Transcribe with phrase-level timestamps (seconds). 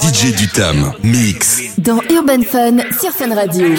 [0.00, 1.76] DJ Dutam, mix.
[1.76, 3.76] Dans Urban Fun sur Fun Radio.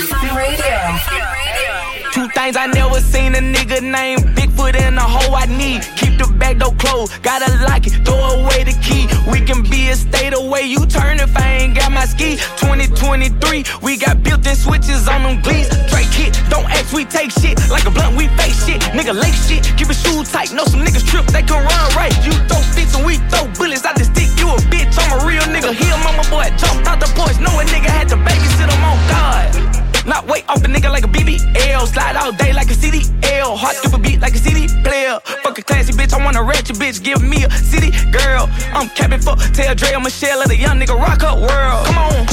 [2.14, 5.82] Two things I never seen a nigga named Bigfoot in a hole I need.
[5.96, 9.08] Keep the back door closed, gotta lock it, throw away the key.
[9.32, 12.36] We can be a state away, you turn if I ain't got my ski.
[12.60, 15.72] 2023, we got built in switches on them glees.
[15.88, 17.56] Drake hit, don't ask, we take shit.
[17.72, 18.82] Like a blunt, we face shit.
[18.92, 20.52] Nigga lake shit, keep it shoe tight.
[20.52, 22.14] Know some niggas trip, they can run right.
[22.28, 24.30] You throw fits and we throw bullets out the stick.
[24.36, 25.72] You a bitch, I'm a real nigga.
[25.72, 29.89] Here, mama boy, jumped out the porch, knowing nigga had to babysit him on God.
[30.06, 31.88] Not wait off a nigga like a BBL.
[31.88, 33.58] Slide all day like a CDL.
[33.58, 35.20] Heart skip a beat like a CD player.
[35.44, 37.04] Fuck a classy bitch, I want a ratchet bitch.
[37.04, 38.50] Give me a city girl.
[38.74, 41.86] I'm capping for Tell Dre or Michelle of the young nigga rock up world.
[41.88, 42.26] Come on,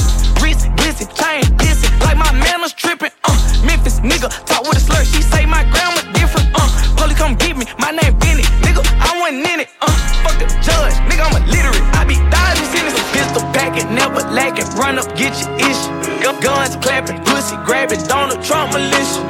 [0.42, 1.90] wrist glisten, chain glisten.
[2.00, 3.10] Like my manners tripping.
[3.24, 3.34] Uh,
[3.64, 5.04] Memphis nigga talk with a slur.
[5.04, 6.48] She say my grandma different.
[6.54, 7.66] Uh, police come get me.
[7.78, 8.44] My name Benny.
[8.62, 9.68] Nigga, I wasn't in it.
[9.80, 9.90] Uh,
[10.22, 10.94] fuck the judge.
[11.10, 11.82] Nigga, I'm illiterate.
[11.96, 13.05] I be dodging sentences.
[13.36, 14.64] Pistol packing, never lacking.
[14.80, 15.92] Run up, get your issue.
[16.40, 19.20] Guns clapping, pussy grabbing, Donald Trump militia.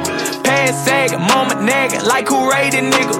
[0.43, 3.19] Pants sagging, mama nagging, like who raided nigga.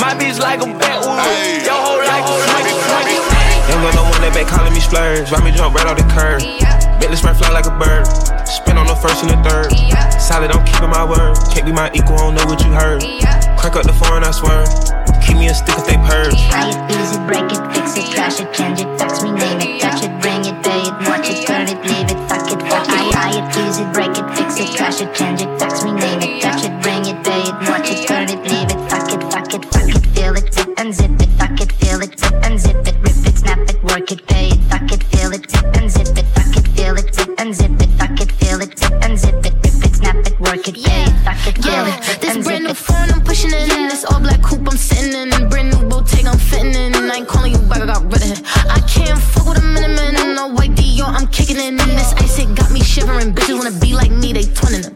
[0.00, 1.20] My bitch like a backwood,
[1.64, 5.30] your whole life is Young girl, no one that back calling me splurge.
[5.30, 6.40] Ride me jump right off the curb.
[7.00, 8.06] Bentley spread fly like a bird.
[8.48, 9.68] Spin on the first and the third.
[10.16, 11.36] Solid, I'm keeping my word.
[11.52, 13.04] Can't be my equal, I don't know what you heard.
[13.60, 14.64] Crack up the foreign, I swear.
[15.26, 16.34] Keep me a stick if they purge.
[16.50, 19.80] Try it, use it, break it, fix it, trash it, change it, fax, rename it,
[19.80, 22.88] touch it, bring it, pay it, watch it, turn it, leave it, fuck it, fuck
[22.88, 23.12] it.
[23.14, 26.42] Buy it, use it, break it, fix it, trash it, change it, fax, rename it,
[26.42, 29.54] touch it, bring it, pay it, watch it, turn it, leave it, fuck it, fuck
[29.54, 32.58] it, fuck it, feel it, zip and zip it, fuck it, feel it, zip and
[32.58, 35.76] zip it, rip it, snap it, work it, pay it, fuck it, feel it, zip
[35.76, 38.78] and zip it, fuck it, feel it, zip and zip it, fuck it, feel it,
[38.78, 39.51] zip and zip it,
[40.56, 43.50] snap it, work it, pay it, fuck it, it, This brand new phone, I'm pushing
[43.50, 43.88] it in.
[43.88, 45.48] This all black coupe, I'm sitting in.
[45.48, 46.94] Brand new Bottega, I'm fitting in.
[46.94, 48.42] I ain't calling you back, I got rid of it.
[48.68, 50.34] I can't fuck with a miniman.
[50.34, 51.76] No white Dior, I'm kicking it in.
[51.76, 53.34] This ice, it got me shivering.
[53.34, 54.94] Bitches wanna be like me, they twinning it.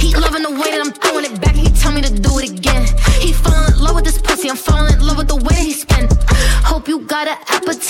[0.00, 1.54] He loving the way that I'm throwing it back.
[1.54, 2.86] He tell me to do it again.
[3.20, 4.50] He falling in love with this pussy.
[4.50, 6.08] I'm falling in love with the way that he spin.
[6.64, 7.81] Hope you got an appetite.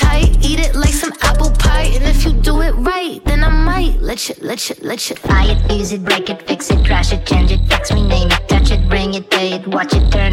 [3.91, 5.17] Let you, let you, let you.
[5.27, 8.49] Buy it, use it, break it, fix it, trash it, change it, fax, rename it,
[8.49, 10.32] touch it, bring it, pay it, watch it, turn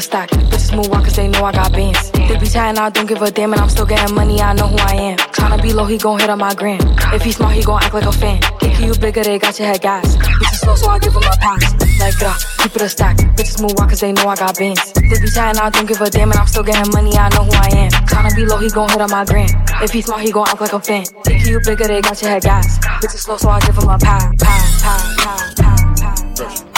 [0.00, 0.30] a stack.
[0.30, 2.10] Bitches move on cause they know I got bands.
[2.12, 4.66] They be chatting, I don't give a damn, and I'm still getting money, I know
[4.66, 5.18] who I am.
[5.36, 6.80] Tryna be low, he gon' hit on my gram.
[7.12, 8.40] If he smart, he gon' act like a fan.
[8.60, 10.16] Think you bigger, they got your head gas.
[10.16, 11.62] Bitches slow, so I give him a pass.
[12.00, 13.16] Like, yeah, keep it a stack.
[13.36, 14.92] Bitches move on cause they know I got bands.
[14.92, 17.44] They be chatting, I don't give a damn, and I'm still getting money, I know
[17.44, 17.90] who I am.
[18.08, 19.48] Tryna be low, he gon' hit on my gram.
[19.82, 21.04] If he smart, he gon' act like a fan.
[21.24, 22.78] Think you bigger, they got your head gas.
[23.02, 24.24] Bitches slow, so I give him a pass.
[24.38, 26.69] Pass, pass, pass, pass, pass.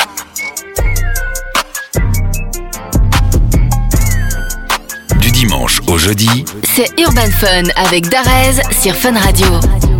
[5.93, 9.92] Au jeudi, C'est Urban Fun avec Darez sur Fun Radio.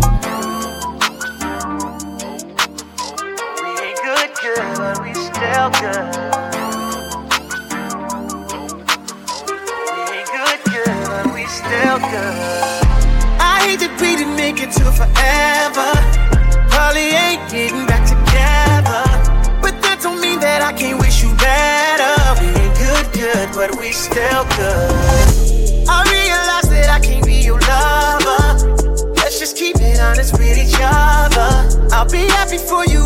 [32.03, 32.99] I'll be happy for you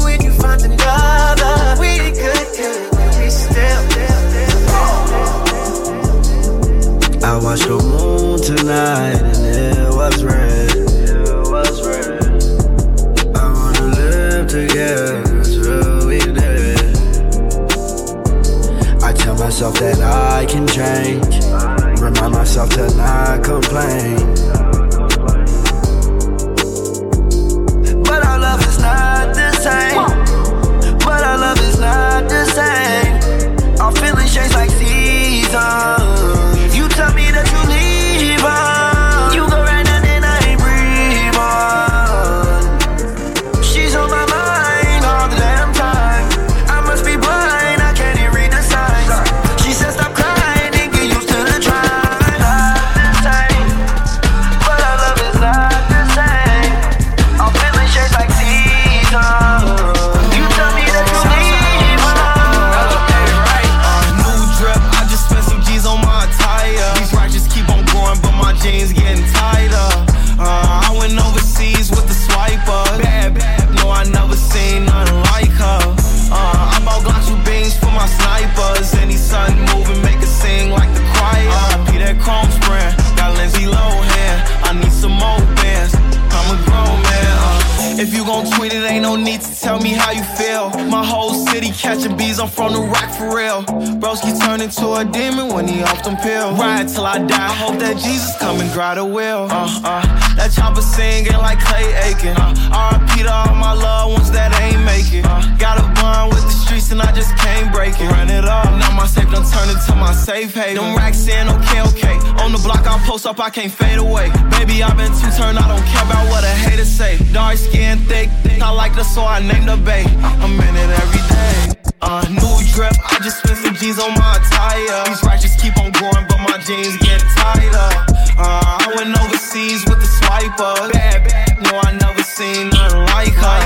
[114.84, 117.18] I've been too turned, I don't care about what a hater say.
[117.34, 120.06] Dark skin, thick, thick, I like the so I named the bay.
[120.20, 121.87] I'm in it every day.
[122.00, 125.04] Uh, new drip, I just spent some G's on my attire.
[125.10, 127.90] These righteous keep on going, but my jeans get tighter.
[128.38, 130.94] Uh, I went overseas with the swiper.
[130.94, 133.60] Bad, bad, no, I never seen nothing like her.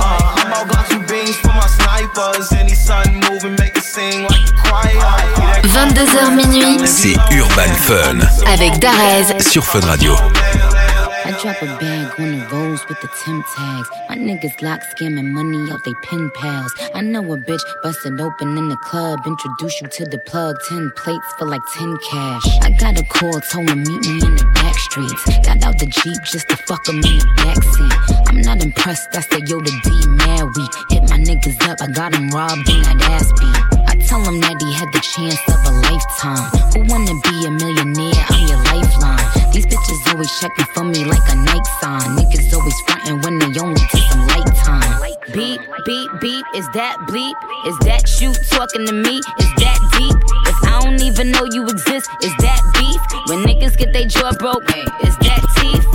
[0.00, 2.52] Uh, I'm all got two beans for my snipers.
[2.52, 5.34] Any sun moving, make it sing like the choir.
[5.64, 10.16] 22h minuit C'est Urban Fun avec Darez sur Fun Radio.
[11.26, 13.88] I drop a bag on the roads with the Tim tags.
[14.10, 16.70] My niggas lock scamming money out they pen pals.
[16.92, 19.20] I know a bitch busted open in the club.
[19.26, 20.56] Introduce you to the plug.
[20.68, 22.44] Ten plates for like ten cash.
[22.60, 25.24] I got a call, told him meet me in the back streets.
[25.46, 28.28] Got out the Jeep just to fuck him in the backseat.
[28.28, 30.74] I'm not impressed, I said yo the D mad weak.
[30.90, 33.56] Hit my niggas up, I got him robbed in that ass beat.
[33.88, 36.52] I tell him that he had the chance of a lifetime.
[36.76, 38.26] Who wanna be a millionaire?
[38.28, 39.43] I'm your lifeline.
[39.54, 42.00] These bitches always checking for me like a night sign.
[42.16, 45.00] Niggas always frontin' when they only take some light time.
[45.32, 47.34] Beep, beep, beep, is that bleep?
[47.64, 49.18] Is that you talking to me?
[49.18, 50.16] Is that deep?
[50.48, 53.00] If I don't even know you exist, is that beef?
[53.28, 54.64] When niggas get their jaw broke,
[55.06, 55.86] is that teeth?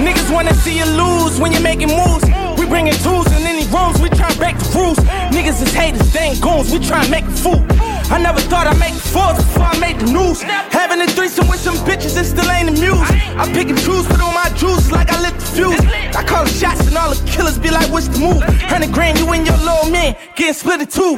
[0.00, 2.24] Niggas wanna see you lose when you're making moves.
[2.56, 4.96] We bringing tools in any rooms, we try break the rules.
[5.28, 7.62] Niggas is haters, they ain't goons, we try make a fool.
[8.10, 10.40] I never thought I'd make fours before I made the news.
[10.40, 13.12] Having a threesome with some bitches and still ain't amused.
[13.36, 15.80] I pick and choose, put on my juice like I lit the fuse.
[16.16, 18.42] I call the shots and all the killers be like, what's the move?
[18.72, 21.14] Hundred grand, you and your little man getting split in two.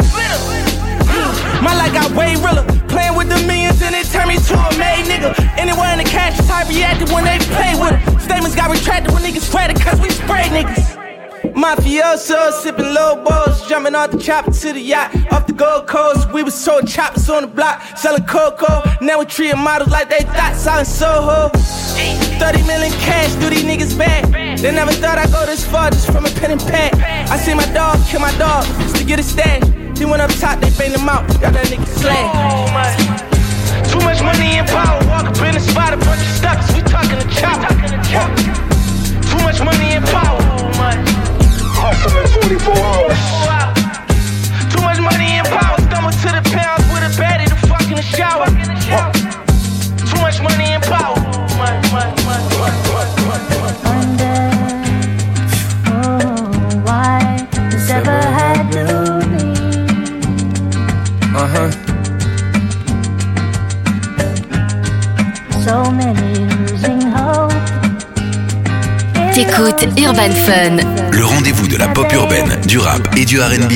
[1.63, 2.84] My life got way realer.
[3.05, 5.37] Playing with the millions and it turned me to a made nigga.
[5.59, 8.21] Anywhere in the cash is how reacted when they play with it.
[8.21, 10.97] Statements got retracted when niggas sweated cause we spray niggas.
[11.53, 15.15] Mafioso, sipping low balls, jumping off the chopper to the yacht.
[15.33, 18.83] Off the Gold Coast, we was sold choppers on the block, selling cocoa.
[19.03, 21.51] Now we treating models like they thought, selling Soho.
[22.41, 24.59] 30 million cash, do these niggas bad.
[24.59, 26.95] They never thought I'd go this far just from a pen and pad.
[27.29, 29.84] I see my dog kill my dog just to get a stash.
[29.97, 32.35] He went up top, they banged him out, got that nigga slashed.
[32.35, 36.75] Oh, Too much money and power, walk up in the spot, a bunch of stuffs,
[36.75, 37.73] we talking to chopper.
[39.31, 40.41] Too much money and power.
[40.41, 40.73] Oh,
[41.77, 43.64] Hustle in 44 hours.
[70.15, 70.77] Urban Fun.
[71.11, 73.73] Le rendez-vous de la pop urbaine, du rap et du RB.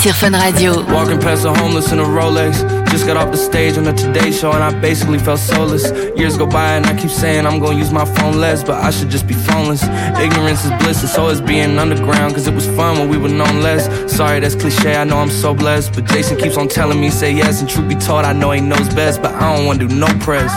[0.00, 0.72] Sur Fun Radio.
[0.88, 2.64] Walking past the homeless in a Rolex.
[2.90, 5.92] Just got off the stage on the Today Show and I basically felt soulless.
[6.16, 8.90] Years go by and I keep saying I'm gonna use my phone less, but I
[8.90, 9.82] should just be phoneless.
[10.18, 13.28] Ignorance is bliss, and so is being underground, cause it was fun when we were
[13.28, 13.88] known less.
[14.10, 15.94] Sorry, that's cliche, I know I'm so blessed.
[15.94, 18.60] But Jason keeps on telling me, say yes, and truth be told, I know he
[18.60, 20.50] knows best, but I don't wanna do no press.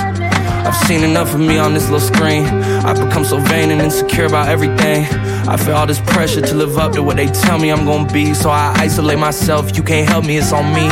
[0.65, 2.45] I've seen enough of me on this little screen.
[2.83, 5.05] I've become so vain and insecure about everything.
[5.47, 8.11] I feel all this pressure to live up to what they tell me I'm gonna
[8.11, 8.33] be.
[8.33, 9.77] So I isolate myself.
[9.77, 10.89] You can't help me, it's on me.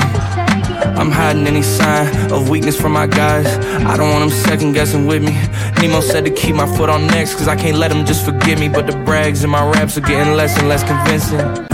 [0.96, 3.48] I'm hiding any sign of weakness from my guys.
[3.84, 5.34] I don't want them second guessing with me.
[5.82, 8.60] Nemo said to keep my foot on next, cause I can't let them just forgive
[8.60, 8.70] me.
[8.70, 11.73] But the brags in my raps are getting less and less convincing.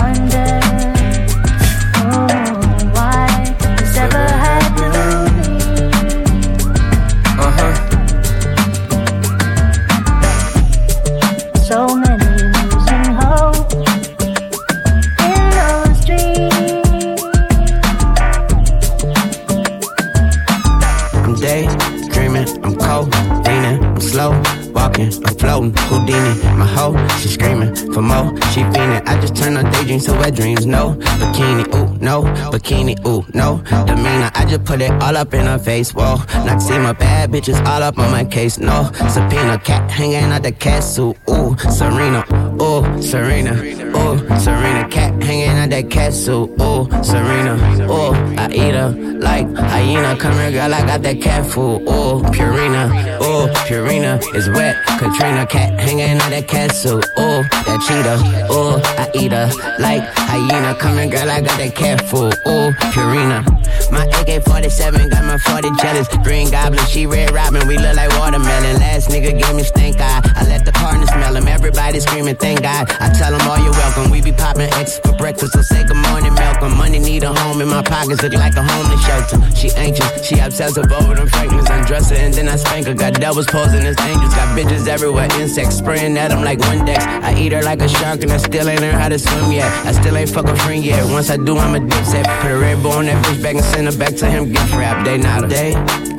[32.24, 34.32] Bikini, ooh, no demeanor.
[34.34, 35.94] I just put it all up in her face.
[35.94, 38.58] Whoa, not see my bad bitches all up on my case.
[38.58, 41.16] No subpoena, cat hanging out the castle.
[41.30, 42.24] Ooh, Serena,
[42.62, 46.50] ooh, Serena, ooh, Serena, cat hanging out that castle.
[46.62, 47.56] Ooh, Serena,
[47.90, 48.90] ooh, I eat her
[49.20, 50.18] like hyena.
[50.18, 51.82] Come here, girl, I got that cat food.
[51.84, 52.90] Ooh, Purina,
[53.22, 54.76] ooh, Purina is wet.
[55.00, 56.98] Katrina, cat hanging out that castle.
[56.98, 60.76] Ooh, that cheetah, ooh, I eat her like hyena.
[60.76, 62.34] Come here, girl, I got that cat food.
[62.48, 63.44] Ooh, Purina.
[63.92, 66.08] My AK-47 got my 40 jealous.
[66.24, 68.78] Green Goblin, she Red Robin, we look like watermelon.
[68.78, 70.22] Last nigga gave me stink eye.
[70.36, 71.48] I let the partner smell him.
[71.48, 72.90] Everybody screaming, thank God.
[73.00, 74.10] I tell them all you're welcome.
[74.10, 76.76] We be popping X for breakfast, so say good morning, Malcolm.
[76.78, 79.40] Money need a home, in my pockets look like a homeless shelter.
[79.56, 81.70] She anxious, she obsessive over them fragments.
[81.70, 82.94] Undress her and then I spank her.
[82.94, 85.28] Got devils posing as angels, got bitches everywhere.
[85.40, 87.00] Insects spraying at them like Windex.
[87.24, 89.70] I eat her like a shark and I still ain't learned how to swim yet.
[89.86, 91.04] I still ain't fuck a friend yet.
[91.12, 92.26] Once I do, I'm a dipset.
[92.42, 94.52] Put a red bow on that bitch back and send her back to him.
[94.52, 96.19] Get wrap, they not a day.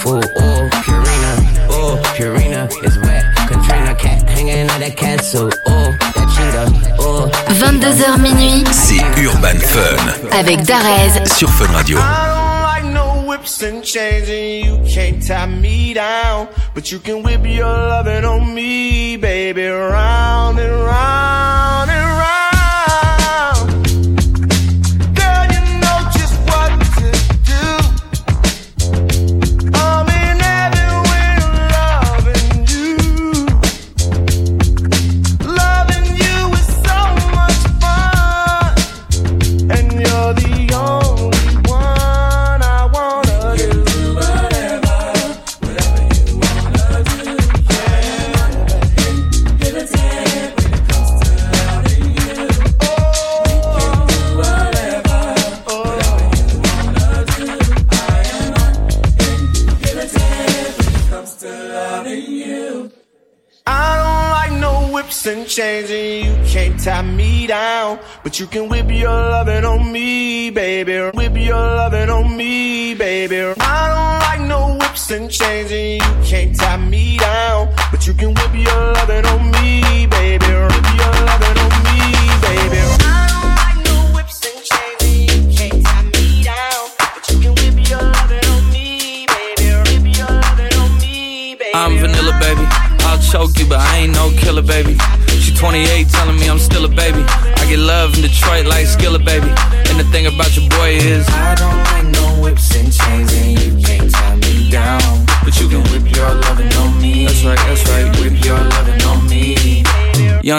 [0.00, 1.32] food, ooh, Purina,
[1.70, 3.24] ooh, Purina is wet.
[3.48, 6.68] Katrina, cat hanging out that cat suit, ooh, that cheetah,
[7.02, 7.28] ooh.
[7.60, 8.66] 22h minuit.
[8.72, 10.28] C'est Urban Fun.
[10.32, 11.24] Avec Darez.
[11.26, 11.98] Sur Fun Radio.
[13.26, 16.48] whips and chains and you can't tie me down.
[16.74, 21.49] But you can whip your loving on me, baby, round and round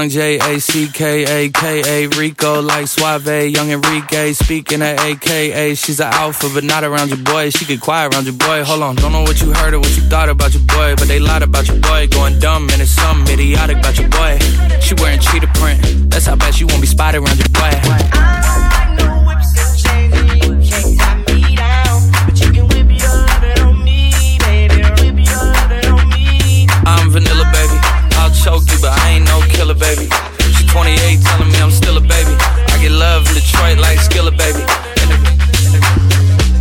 [0.01, 3.51] Young J A C K A K A Rico like Suave.
[3.51, 5.75] Young Enrique speaking at AKA.
[5.75, 7.51] She's an alpha, but not around your boy.
[7.51, 8.63] She get quiet around your boy.
[8.63, 11.07] Hold on, don't know what you heard or what you thought about your boy, but
[11.07, 12.07] they lied about your boy.
[12.07, 14.39] Going dumb and it's something idiotic about your boy.
[14.81, 16.09] She wearing cheetah print.
[16.09, 18.40] That's how bad she won't be spotted around your boy.
[29.81, 30.05] Baby.
[30.53, 32.37] She 28, telling me I'm still a baby.
[32.69, 34.61] I get love in Detroit like Skilla, baby.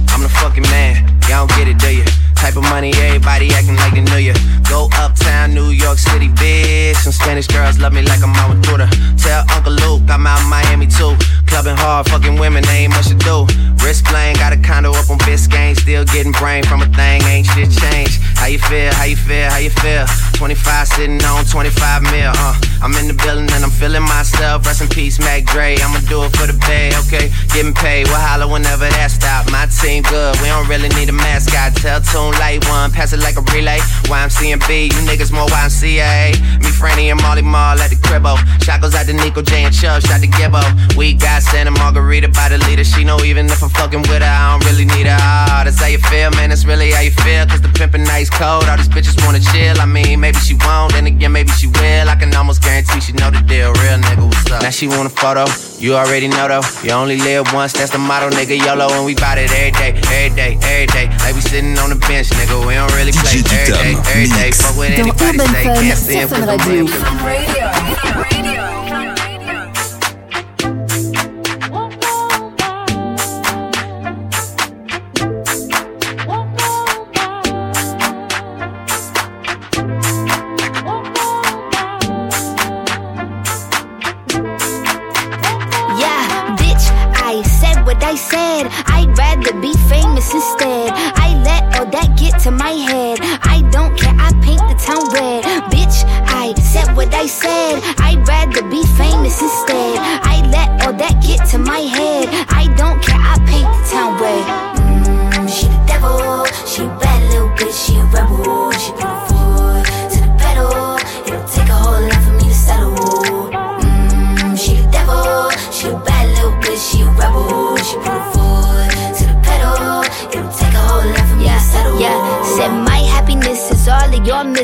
[0.08, 1.04] I'm the fucking man.
[1.28, 2.04] Y'all don't get it, do you?
[2.34, 4.34] Type of money, everybody acting like they knew ya.
[4.64, 6.96] Go uptown, New York City, bitch.
[6.96, 8.88] Some Spanish girls love me like I'm out Twitter.
[9.20, 11.12] Tell Uncle Luke I'm out in Miami too.
[11.46, 13.44] Clubbing hard, fucking women, they ain't much to do.
[13.84, 15.69] Wrist playing, got a condo up on Biscayne.
[15.90, 18.23] Still getting brain from a thing, ain't shit changed.
[18.38, 20.06] How you feel, how you feel, how you feel?
[20.35, 22.54] 25 sitting on 25 mil, uh.
[22.80, 24.64] I'm in the building and I'm feeling myself.
[24.64, 25.76] Rest in peace, Mac Dre.
[25.76, 27.28] I'ma do it for the bay, okay?
[27.52, 29.50] Getting paid, we'll holler whenever that stop.
[29.52, 31.76] My team good, we don't really need a mascot.
[31.76, 33.85] Tell Tune Light One, pass it like a relay.
[34.09, 36.40] YMCMB, you niggas more YMCA.
[36.64, 38.40] Me, Franny, and Mally Mall at the cribbo.
[38.64, 40.64] Shot goes out to Nico J and Chubb, shot to Gibbo.
[40.97, 42.85] We got Santa Margarita by the leader.
[42.85, 45.18] She know even if I'm fucking with her, I don't really need her.
[45.20, 46.50] Ah, that's how you feel, man.
[46.50, 47.46] That's really how you feel.
[47.46, 48.68] Cause the pimpin' nice cold.
[48.68, 49.80] All these bitches wanna chill.
[49.80, 52.08] I mean, maybe she won't, then again, maybe she will.
[52.08, 53.72] I can almost guarantee she know the deal.
[53.80, 54.62] Real nigga, what's up?
[54.62, 55.46] Now she want a photo.
[55.80, 56.66] You already know though.
[56.84, 58.56] You only live once, that's the motto, nigga.
[58.56, 61.06] YOLO, and we bout it every day, every day, every day.
[61.25, 62.60] Like we sitting on the bench, nigga.
[62.66, 64.50] We don't really play every day, every day.
[64.52, 66.88] Fuck with anybody say, can't see him cause I'm playing.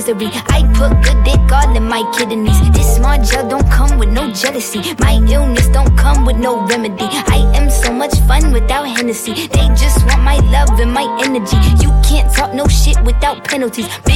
[0.07, 0.31] Misery.
[0.47, 2.61] I put good dick all in my kidneys.
[2.73, 4.81] This small gel don't come with no jealousy.
[5.01, 7.09] My illness don't come with no remedy.
[7.11, 9.35] I am so much fun without Hennessy.
[9.49, 11.57] They just want my love and my energy.
[11.83, 13.89] You can't talk no shit without penalties.
[14.07, 14.16] Bitch,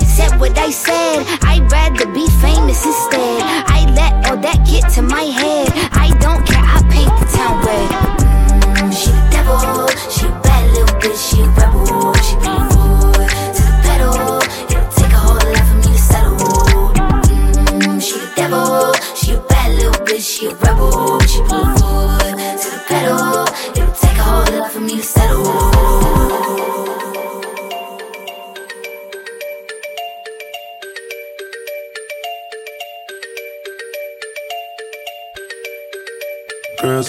[0.00, 1.24] Said what I said.
[1.42, 3.42] I'd rather be famous instead.
[3.66, 5.68] I let all that get to my head.
[5.92, 6.53] I don't care,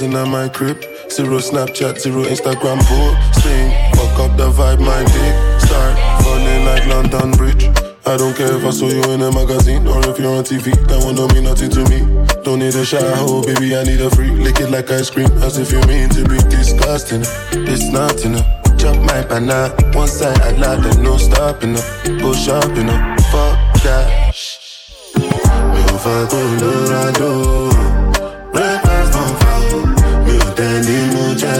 [0.01, 3.71] In my crib, zero Snapchat, zero Instagram posting.
[3.95, 7.63] Fuck up the vibe, my dick start falling like London Bridge.
[8.05, 10.75] I don't care if I saw you in a magazine or if you're on TV.
[10.89, 11.99] That one don't mean nothing to me.
[12.43, 14.31] Don't need a shower, oh baby, I need a free.
[14.31, 17.23] Lick it like ice cream, as if you mean to be disgusting.
[17.53, 18.45] It's not enough.
[18.77, 21.83] Chop my banana, one side I like that no stopping up.
[22.19, 24.35] Go shopping up, fuck that.
[25.15, 25.29] Mi
[25.87, 26.27] ò fa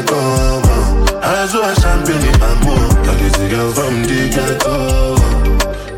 [0.05, 0.21] jẹ́ kọ́
[0.55, 0.75] ọmọ.
[1.31, 4.75] Aṣọ champagne in my mood, it's a girl from the ghetto.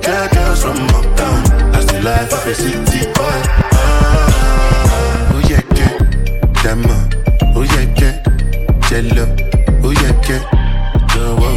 [0.04, 1.40] Got girls from uptown,
[1.72, 3.40] that's the life of a city boy.
[3.74, 5.64] Ah, oh yeah,
[6.64, 6.98] dama,
[7.56, 7.64] oh.
[7.74, 8.16] Yeah,
[8.90, 9.26] jello,
[9.84, 10.14] oh yeah,
[11.12, 11.52] jowo,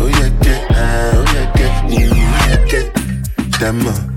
[0.00, 0.06] oh.
[0.06, 1.46] Yeah, ah, oh yeah,
[3.72, 4.07] mm,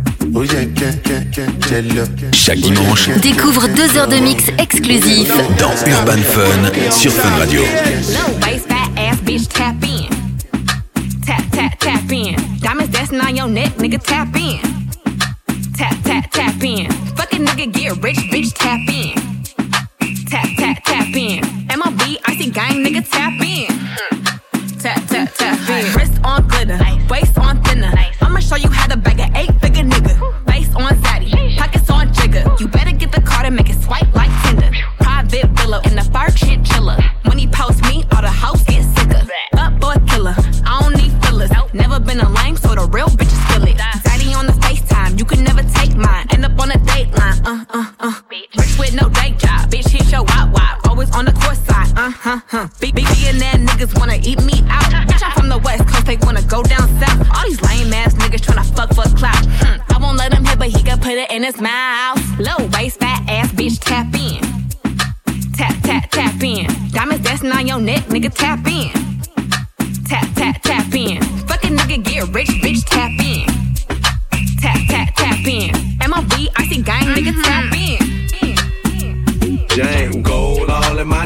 [2.34, 7.62] Chaque dimanche, Découvre deux heures de mix exclusif dans Urban Fun sur Fun Radio.
[7.62, 10.10] Low waist, fat ass bitch, tap in.
[11.26, 12.36] Tap, tap, tap in.
[12.60, 14.41] Diamonds dancing on your neck, nigga, tap in.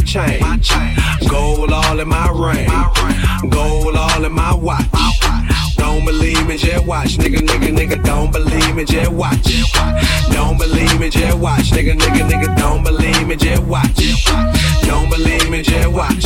[0.06, 0.40] Chain.
[1.28, 2.70] Gold all in my ring.
[3.50, 4.86] Gold all in my watch.
[5.78, 7.18] Don't believe me, just watch.
[7.18, 9.66] Nigga, nigga, nigga, don't believe me, just watch.
[10.32, 11.72] Don't believe me, just watch.
[11.72, 14.24] Nigga, nigga, nigga, don't believe me, just watch.
[14.84, 16.26] Don't believe me, just watch.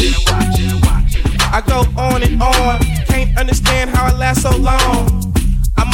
[1.51, 5.28] I go on and on, can't understand how I last so long.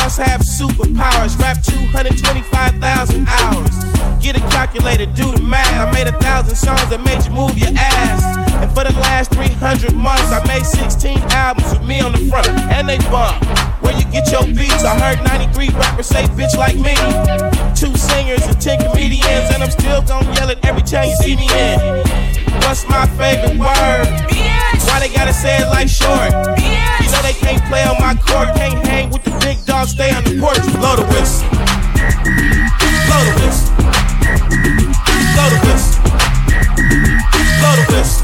[0.05, 3.73] Must have superpowers, rap 225,000 hours.
[4.21, 5.65] Get a calculator, do the math.
[5.81, 8.21] I made a thousand songs that made you move your ass.
[8.61, 12.45] And for the last 300 months, I made 16 albums with me on the front,
[12.69, 13.33] and they bump.
[13.81, 14.85] Where you get your beats?
[14.85, 16.93] I heard 93 rappers say bitch like me.
[17.73, 21.35] Two singers and 10 comedians, and I'm still gonna yell it every time you see
[21.35, 21.81] me in.
[22.61, 24.05] What's my favorite word?
[24.85, 26.29] Why they gotta say it like short?
[27.11, 30.23] Know they can't play on my court, can't hang with the big dogs, stay on
[30.23, 30.57] the porch.
[30.79, 31.47] Blow the whistle.
[33.07, 33.75] Blow the whistle.
[35.35, 36.01] Blow the whistle.
[37.59, 38.14] Blow the whistle.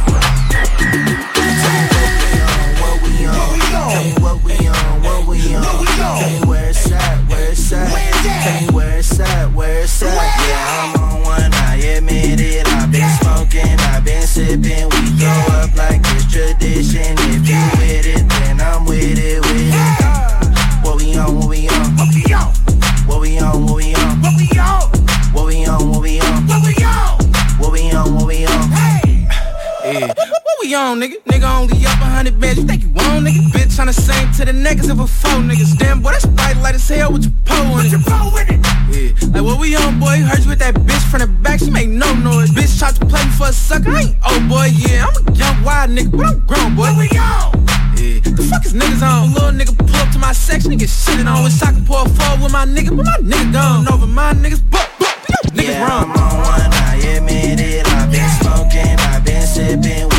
[30.72, 31.20] What on, nigga?
[31.28, 32.60] Nigga only up a hundred bands.
[32.60, 33.44] You think you on, nigga?
[33.52, 35.78] Bitch tryna sing to the niggas of a four niggas.
[35.78, 37.92] Damn, boy, that's bright light as hell with your pole in it.
[37.92, 39.12] Yeah.
[39.36, 40.24] Like what we on, boy?
[40.24, 41.60] Heard you with that bitch from the back.
[41.60, 42.52] She make no noise.
[42.52, 43.92] Bitch tried to play me for a sucker.
[43.92, 45.12] I ain't oh boy, yeah.
[45.12, 46.88] I'm a young wild nigga, but I'm grown, boy.
[46.88, 47.52] What we on?
[48.00, 48.24] Yeah.
[48.32, 49.34] The fuck is niggas on?
[49.34, 51.44] Little nigga pull up to my section and get shitted on.
[51.44, 53.92] Wish I could pour a fall with my nigga, but my nigga gone.
[53.92, 56.16] Over my niggas, but, but, but niggas yeah, wrong.
[56.16, 57.84] I'm on one, I admit it.
[57.92, 60.11] I've been smoking, I've been sipping.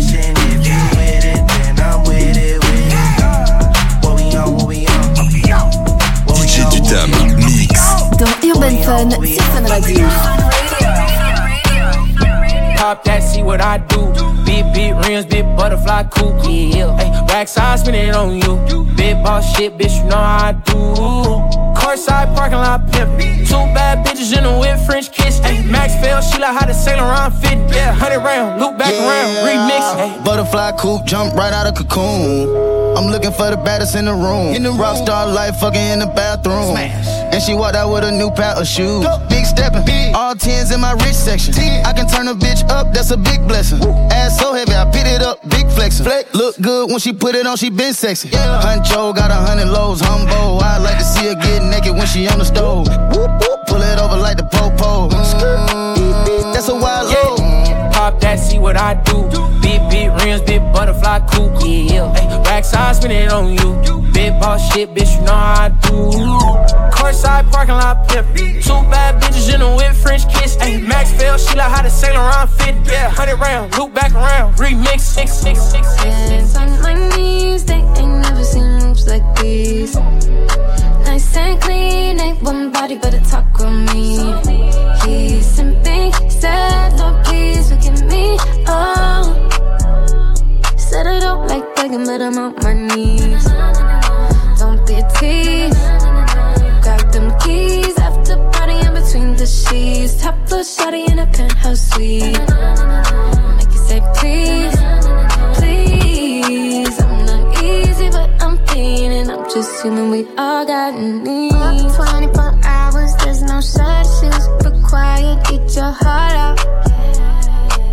[0.00, 0.34] Tradition.
[0.36, 4.04] If you with it, then I'm with it, with it.
[4.04, 5.14] What we on, what we on?
[5.14, 5.70] What we on?
[6.36, 7.80] DJ Dutam, mix.
[8.18, 10.59] dans Urban Fun sur Fun Radio.
[12.90, 14.12] Pop that, see what I do.
[14.44, 16.42] Big, big rims, big butterfly coupe.
[16.42, 18.84] Yeah, hey, racks, I spin it on you.
[18.96, 20.74] Big boss shit, bitch, you know how I do.
[21.78, 23.16] Courtside parking lot pimp.
[23.46, 25.38] Two bad bitches in a whip, French kiss.
[25.38, 27.58] Hey, Max fell, she like how the Saint Laurent fit.
[27.70, 29.94] Yeah, 100 round, loop back around, remix.
[29.94, 30.24] Hey.
[30.24, 32.50] Butterfly coupe, jump right out of cocoon.
[32.98, 34.52] I'm looking for the baddest in the room.
[34.52, 36.76] In the Rockstar life, fucking in the bathroom.
[36.76, 39.06] And she walked out with a new pair of shoes.
[39.28, 41.54] Big stepping, all tens in my rich section.
[41.86, 43.80] I can turn a bitch up, that's a big blessing.
[44.12, 46.06] Ass so heavy, I pick it up, big flexing.
[46.34, 48.28] Look good when she put it on, she been sexy.
[48.30, 48.60] Yeah.
[48.62, 50.60] Huncho got a hundred lows, humble.
[50.60, 52.88] I like to see her get naked when she on the stove.
[53.12, 55.08] Whoop, whoop, pull it over like the po-po.
[55.14, 57.19] Mm, That's a wild load.
[58.20, 59.28] That, see what I do.
[59.60, 61.62] Big, big rims, big butterfly coupe.
[61.62, 64.10] Yeah, hey, racks, I spin it on you.
[64.12, 66.10] Big boss shit, bitch, you know how I do.
[66.96, 68.26] Courtside parking lot pimp.
[68.36, 70.54] Two bad bitches in a whip, French kiss.
[70.56, 72.74] Hey, Max fell, she like how the Saint Laurent fit.
[72.86, 75.00] Yeah, 100 round, loop back around, remix.
[75.00, 76.56] Six, six, six, six, six.
[76.56, 79.96] On my knees, they ain't never seen moves like these
[81.10, 82.20] nice and clean.
[82.20, 84.06] Ain't one body but a talk with me.
[85.02, 88.24] He's in pink, said, Lord, please forgive me.
[88.66, 89.24] Oh,
[90.92, 93.44] I don't like begging, but I'm on my knees.
[94.60, 95.82] Don't be a tease.
[96.84, 100.14] Grab them keys after party in between the sheets.
[100.22, 103.39] Top floor, shawty in a penthouse suite.
[109.82, 110.10] Human.
[110.10, 111.54] We all got needs.
[111.54, 115.42] 24 hours, there's no substitutes required.
[115.46, 116.58] Get your heart out.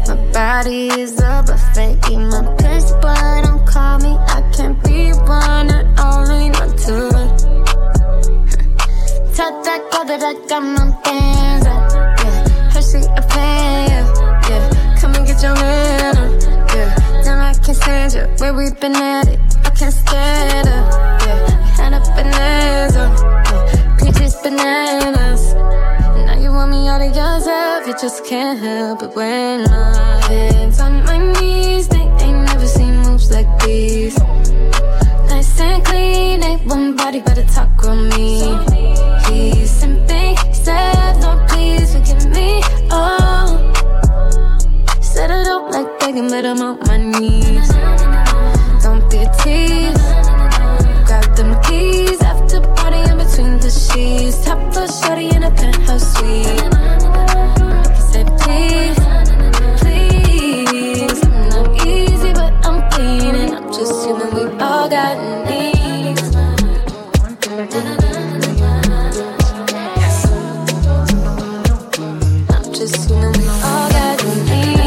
[0.06, 1.96] My body is a buffet.
[2.12, 4.10] Eat my piss, but don't call me.
[4.10, 7.10] I can't be one and only, not two.
[9.36, 11.92] Tell that girl that I got my bands up.
[12.20, 13.88] Yeah, her she a fan.
[13.88, 14.70] Yeah, yeah.
[15.00, 16.32] Come and get your man up.
[16.76, 16.90] Yeah,
[17.24, 18.28] then I can stand you.
[18.40, 19.40] Where we been at it,
[19.78, 20.90] Can't stand her.
[21.24, 23.14] Yeah, had a bonanza.
[23.46, 25.54] Yeah, peaches bananas.
[26.26, 30.80] Now you want me all to yourself, you just can't help it when my hands
[30.80, 31.88] on my knees.
[31.90, 34.18] They ain't never seen moves like these.
[35.30, 38.58] Nice and clean, ain't one body better talk on me.
[39.30, 42.64] He's simply said, Lord, please forgive me.
[42.90, 43.72] Oh,
[45.02, 48.07] said I don't like begging, but I'm on my knees.
[54.38, 54.46] Sheets.
[54.46, 56.48] Top of shorty in a penthouse suite.
[57.74, 59.00] Make you say please,
[59.82, 61.24] please.
[61.24, 64.34] I'm not easy, but I'm clean I'm just human.
[64.34, 65.18] We all got
[65.50, 66.36] needs.
[72.50, 73.32] I'm just human.
[73.34, 74.78] We all got needs.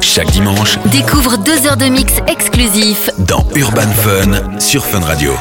[0.00, 5.32] Chaque dimanche, Découvre deux heures de mix exclusif dans Urban Fun sur Fun Radio.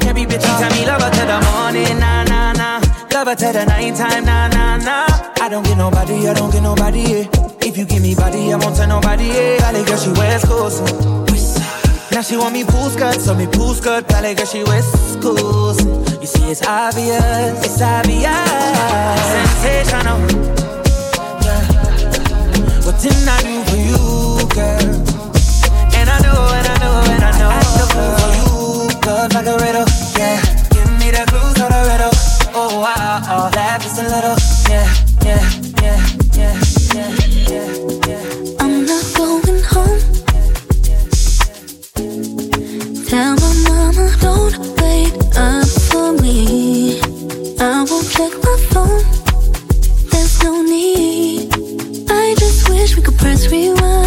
[0.00, 0.50] Can't be bitchy.
[0.58, 2.80] Tell me love her to the morning, nah, nah, nah.
[3.14, 5.06] Love her to the nighttime, nah, nah, nah.
[5.40, 7.28] I don't get nobody, I don't get nobody, yeah.
[7.62, 9.60] If you give me body, I won't tell nobody, yeah.
[9.60, 10.80] Valley girl, she wears clothes.
[12.12, 15.78] Now she want me pool skirt, so me pool skirt, valley girl, she wears schools.
[16.20, 18.34] You see, it's obvious, it's obvious.
[19.36, 20.18] Sensational.
[21.44, 21.62] Yeah.
[22.84, 24.88] What didn't I do for you, girl?
[25.94, 27.50] And I know, and I know, and I know.
[27.90, 28.39] For you,
[29.20, 29.84] love like a riddle,
[30.16, 30.40] yeah.
[30.70, 32.14] Give me the clues to the riddle.
[32.54, 34.36] Oh, wow, oh, laugh just a little,
[34.70, 34.88] yeah,
[35.26, 35.44] yeah,
[35.82, 36.00] yeah,
[36.38, 36.54] yeah,
[36.94, 37.10] yeah,
[37.52, 37.68] yeah,
[38.08, 38.62] yeah.
[38.62, 40.00] I'm not going home.
[43.10, 47.00] Tell my mama don't wait up for me.
[47.60, 49.04] I won't check my phone.
[50.10, 51.52] There's no need.
[52.08, 53.99] I just wish we could press rewind.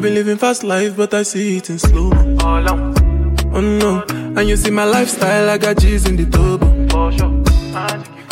[0.00, 2.10] I've been living fast life, but I see it in slow.
[2.40, 6.66] Oh no, and you see my lifestyle, I got G's in the turbo.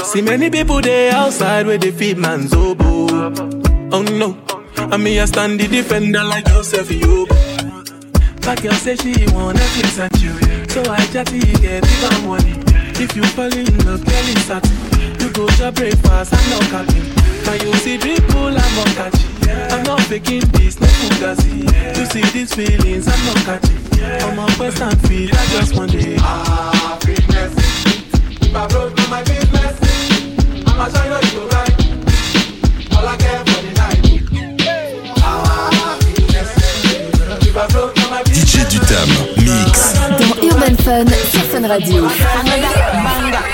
[0.03, 3.09] See many people there outside where they feed man's oboe.
[3.93, 4.39] Oh no,
[4.79, 7.37] and me I stand the defender like Joseph Yobo.
[8.47, 10.33] But girl say she want Netflix at you,
[10.71, 12.55] so I chatty get her money.
[12.99, 17.07] If you fall in love, girl it's you go to breakfast and no capping.
[17.47, 18.49] Now you see people?
[18.49, 19.25] I'm catchy.
[19.71, 21.63] I'm not faking this, no fugazi.
[21.97, 23.79] You see these feelings, I'm not catching.
[24.03, 26.21] I'm on quest and feel, I just want it.
[26.21, 27.55] Happiness.
[28.43, 29.75] If I broke down my business,
[30.67, 31.75] I'ma shine on you right?
[32.97, 34.03] All I care for the night.
[35.23, 36.51] Happiness.
[37.47, 39.95] If I broke down my DJ du Tam, mix.
[40.19, 42.09] dans Urban Fun sur Fun Radio.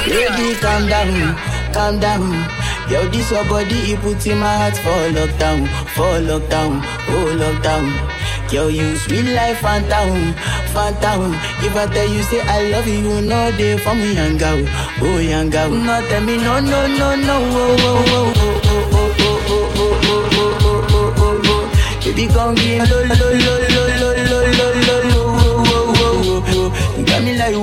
[0.07, 1.35] Baby, calm down,
[1.75, 2.33] calm down.
[2.91, 8.53] Yo, this your body, it puts in my heart for lockdown, for lockdown, oh lockdown.
[8.53, 10.35] Yo, you sweet life, phantom,
[10.75, 11.33] phantom.
[11.65, 14.65] If I tell you say I love you, you know they for me young girl,
[15.01, 15.71] oh young girl.
[15.71, 20.03] No tell me no, no, no, no, oh, oh, oh, oh, oh, oh, oh, oh,
[20.05, 22.01] oh, oh, oh, oh, oh, oh, oh.
[22.05, 25.97] Baby, come give me lo, lo, lo, lo, lo, lo, lo, lo, lo, oh, oh,
[25.97, 26.99] oh, oh, oh.
[26.99, 27.57] You got me like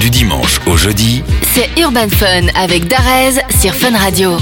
[0.00, 1.22] Du dimanche au jeudi,
[1.54, 4.36] c'est Urban Fun avec Darez sur Fun Radio.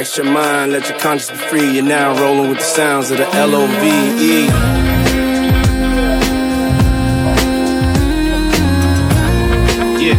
[0.00, 1.74] Relax your mind, let your conscience be free.
[1.74, 3.86] You're now rolling with the sounds of the L O V
[4.16, 4.46] E.
[10.00, 10.16] Yeah.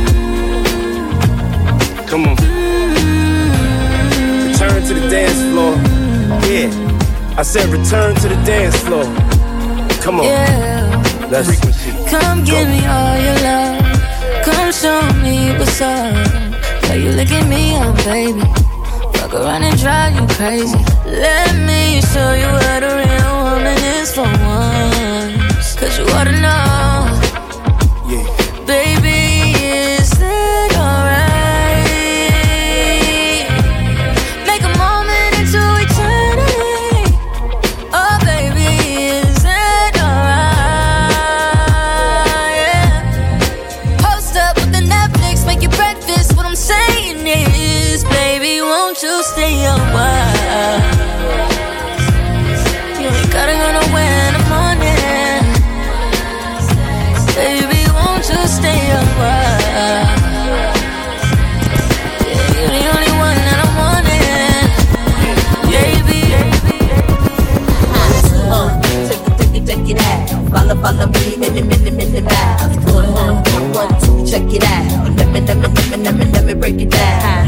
[2.06, 2.36] Come on.
[4.46, 5.74] Return to the dance floor.
[6.46, 7.36] Yeah.
[7.36, 9.06] I said return to the dance floor.
[10.04, 10.26] Come on.
[10.26, 11.28] Yeah.
[11.32, 11.60] Let's
[12.08, 14.46] Come give me all your love.
[14.46, 16.14] Come show me what's up.
[16.84, 18.71] Why you looking me up, baby?
[19.32, 20.78] Fuck around and drive you crazy.
[21.06, 25.74] Let me show you what a real woman is for once.
[25.76, 27.31] Cause you ought to know.
[70.82, 72.76] Follow, follow me, minute, minute, minute out.
[72.92, 73.14] One,
[73.72, 75.16] one, two, check it out.
[75.16, 77.48] Let me, let me, let me, let me, let me break it down.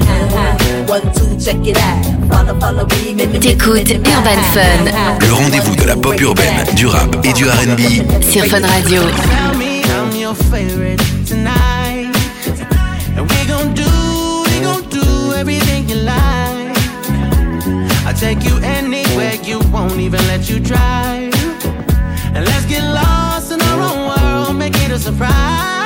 [0.88, 2.30] One, two, check it out.
[2.30, 7.16] Follow, follow me, minute, T'écoutes Urban Fun Le rendez-vous de la pop urbaine, du rap
[7.24, 9.02] et du R&B sur Fun Radio.
[9.02, 12.14] Tell me I'm your favorite tonight.
[13.18, 13.84] And we gon' do,
[14.46, 16.78] we gon' do everything you like.
[18.06, 21.23] I'll take you anywhere you won't even let you drive.
[25.00, 25.83] Surprise.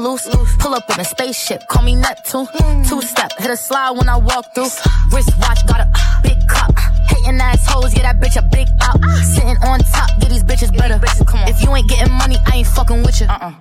[0.00, 0.28] Loose.
[0.58, 2.46] Pull up in a spaceship, call me Neptune.
[2.88, 4.70] Two step, hit a slide when I walk through.
[5.12, 5.88] Wrist watch, got a
[6.22, 6.72] big cup.
[7.08, 8.98] Hating assholes, get that bitch a big out.
[9.22, 10.98] Sitting on top, get these bitches better.
[11.48, 13.26] If you ain't getting money, I ain't fucking with you.
[13.26, 13.54] Uh-uh.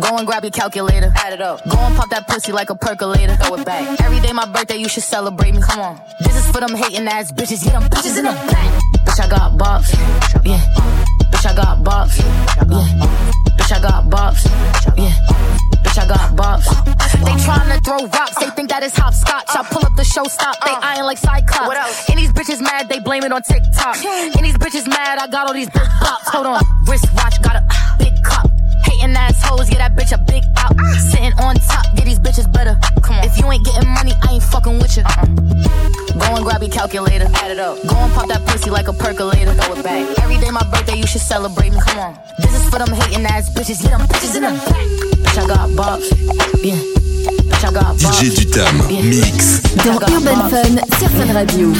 [0.00, 1.12] Go and grab your calculator.
[1.16, 1.64] Add it up.
[1.68, 3.34] Go and pop that pussy like a percolator.
[3.36, 4.00] Throw it back.
[4.00, 5.60] Every day my birthday, you should celebrate me.
[5.60, 6.00] Come on.
[6.20, 7.64] This is for them hating ass bitches.
[7.64, 8.82] Yeah, them bitches in the back.
[9.04, 9.92] Bitch, I got bops.
[10.44, 10.97] Yeah.
[11.38, 12.18] Bitch, I got bops.
[12.18, 13.06] Yeah.
[13.54, 14.42] Bitch, I got bops.
[14.98, 15.14] Yeah.
[15.86, 16.66] Bitch, I got bops.
[17.22, 18.34] They tryna throw rocks.
[18.40, 19.46] They think that is hopscotch.
[19.50, 20.58] I pull up the show stop.
[20.66, 20.80] They uh.
[20.82, 21.68] eyeing like Cyclops.
[21.68, 22.10] What else?
[22.10, 22.88] And these bitches mad.
[22.88, 24.04] They blame it on TikTok.
[24.04, 25.20] And these bitches mad.
[25.20, 26.26] I got all these big bops.
[26.34, 26.62] Hold on.
[26.88, 27.40] Wrist watch.
[27.40, 27.62] Got a
[28.00, 28.50] big cup.
[28.82, 30.74] Hating assholes, get that bitch a big out.
[30.74, 30.98] Uh.
[30.98, 32.76] Sitting on top, get these bitches better.
[33.00, 33.24] Come on.
[33.24, 35.04] If you ain't getting money, I ain't fucking with you.
[35.06, 35.47] Uh-uh.
[36.60, 37.26] And calculator.
[37.34, 37.76] Add it up.
[37.86, 39.54] Go and pop that pussy like a percolator.
[39.54, 40.18] Throw it back.
[40.18, 41.78] Every day my birthday, you should celebrate me.
[41.80, 42.18] Come on.
[42.38, 43.82] This is for them hating ass bitches.
[43.84, 44.86] Yeah, them bitches in the back.
[45.22, 46.10] Bitch, I got bops.
[46.64, 47.37] Yeah.
[47.48, 49.62] DJ du Tam, mix.
[49.84, 51.72] Dans Urban Fun sur Fun Radio.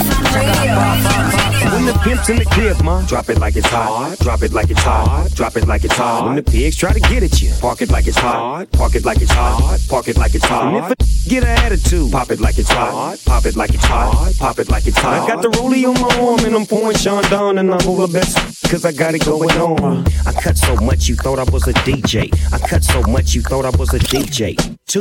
[1.73, 4.17] When the pimp's in the crib, ma, drop it like it's hot.
[4.21, 5.29] Drop it like it's hot.
[5.35, 6.27] Drop it like it's hot.
[6.27, 8.71] When the pigs try to get at you, park it like it's hot.
[8.73, 9.79] Park it like it's hot.
[9.89, 10.75] Park it like it's hot.
[10.75, 10.97] And if a
[11.29, 13.19] get an attitude, pop it like it's hot.
[13.27, 14.33] Pop it like it's hot.
[14.39, 15.23] Pop it like it's hot.
[15.23, 18.37] I got the rollie on my arm and I'm pouring Chandon and I'm over best
[18.71, 20.07] cause I got it going on.
[20.27, 22.33] I cut so much you thought I was a DJ.
[22.53, 24.57] I cut so much you thought I was a DJ.
[24.87, 25.01] Two,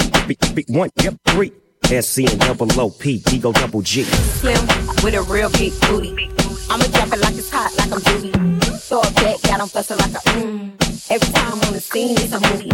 [0.57, 1.51] big, one, yep, three.
[1.85, 4.03] SC and double OP, D go double G.
[4.03, 4.59] Slim
[5.03, 6.29] with a real big booty.
[6.69, 8.31] I'ma drop it like it's hot, like I'm Judy.
[8.79, 10.86] Throw it back, got 'em bustin' like a mmm.
[11.09, 12.67] Every time I'm on the scene, it's a movie.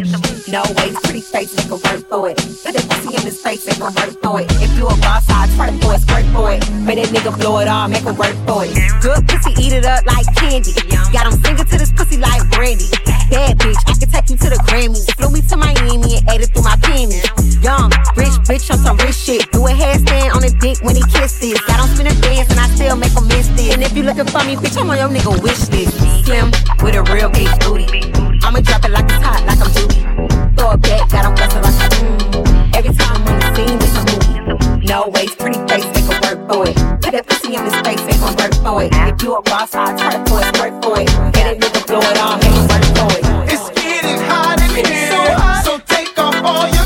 [0.50, 2.38] No way, pretty face, make a work for it.
[2.66, 4.50] Put that pussy in his face, make a work for it.
[4.58, 6.66] If you a boss, I'd twerk for it, squirt for it.
[6.82, 8.74] Make that nigga blow it all, make a work for it.
[9.06, 10.74] Good pussy, eat it up like candy.
[11.14, 12.90] Got 'em singing to this pussy like brandy.
[13.30, 15.06] Bad bitch, I can take you to the Grammys.
[15.14, 17.22] Flew me to Miami and ate it through my pennies.
[17.62, 19.46] Young, rich bitch on some rich shit.
[19.54, 21.62] Do a handstand on a dick when he kisses.
[21.70, 23.74] Got on spin a dance and I still make him miss this.
[23.78, 25.94] And if you looking for me, bitch, I'm on your nigga wish list.
[26.26, 26.50] Slim
[26.82, 28.23] with a real big booty.
[28.44, 30.02] I'ma drop it like it's hot, like I'm Judy.
[30.58, 32.76] Throw it back, got him bustin' like a mm.
[32.76, 34.86] Every time I'm on the scene, it's a movie.
[34.86, 36.76] No waste, pretty face, make a work for it.
[37.02, 38.92] Put that pussy in his face, make him work for it.
[38.94, 41.08] If you a boss, I'll twerk for it, work for it.
[41.34, 43.24] Get it, nigga, blow it all, make him work for it.
[43.54, 45.08] It's getting hot in here,
[45.64, 46.83] so, so take off all your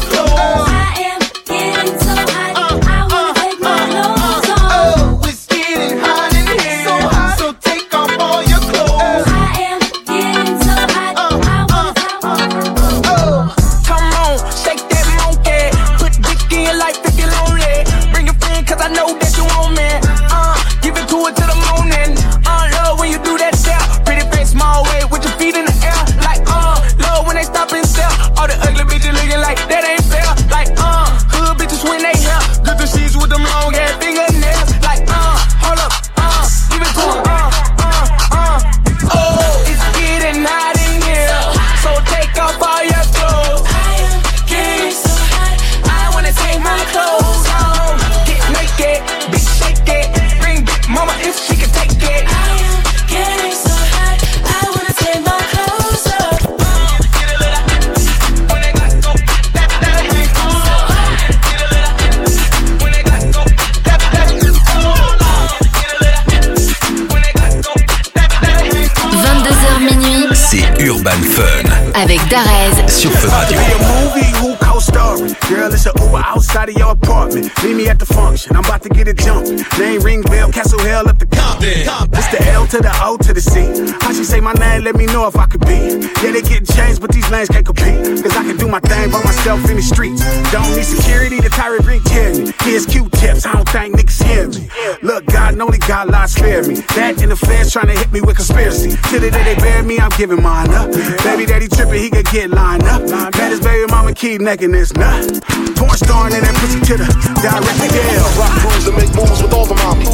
[98.47, 98.95] conspiracy.
[99.11, 100.91] To the day they bury me, I'm giving mine up.
[101.23, 103.03] Baby daddy tripping, he could get lined up.
[103.35, 105.43] Met his baby mama keep necking this nut.
[105.75, 107.07] Porn star in that pussy to the
[107.43, 108.23] direct jail.
[108.39, 110.07] Rock grooves and make moves with all the mommy.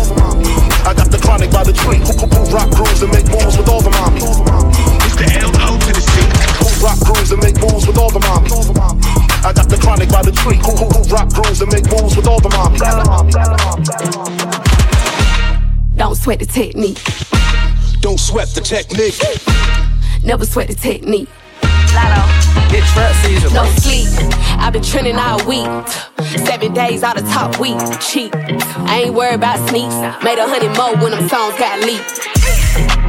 [0.84, 2.01] I got the chronic by the tree.
[2.49, 4.21] Rock grooves and make moves with all the mommy.
[5.05, 6.13] It's the L-O to the C.
[6.81, 8.49] Rock grooves and make moves with all the mommy.
[9.45, 10.57] I got the chronic by the tree.
[10.57, 12.79] Who who who Rock grooves and make moves with all the mommy.
[15.95, 17.32] Don't sweat the technique.
[18.04, 19.16] Don't sweat the technique.
[20.26, 21.30] Never sweat the technique.
[21.64, 24.10] It's trap season, No sleep.
[24.60, 25.64] I've been trending all week.
[26.45, 27.80] Seven days out of top week.
[28.01, 28.36] Cheap.
[28.36, 29.95] I ain't worried about sneaks.
[30.22, 32.20] Made a hundred more when them songs got leaked.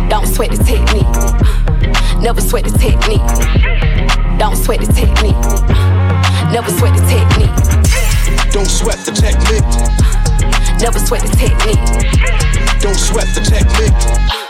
[0.08, 2.22] Don't sweat the technique.
[2.22, 3.26] Never sweat the technique.
[4.38, 5.42] Don't sweat the technique.
[6.54, 7.50] Never sweat the technique.
[8.52, 9.66] Don't sweat the technique.
[10.78, 11.82] Never sweat the technique.
[12.78, 14.43] Don't sweat the technique.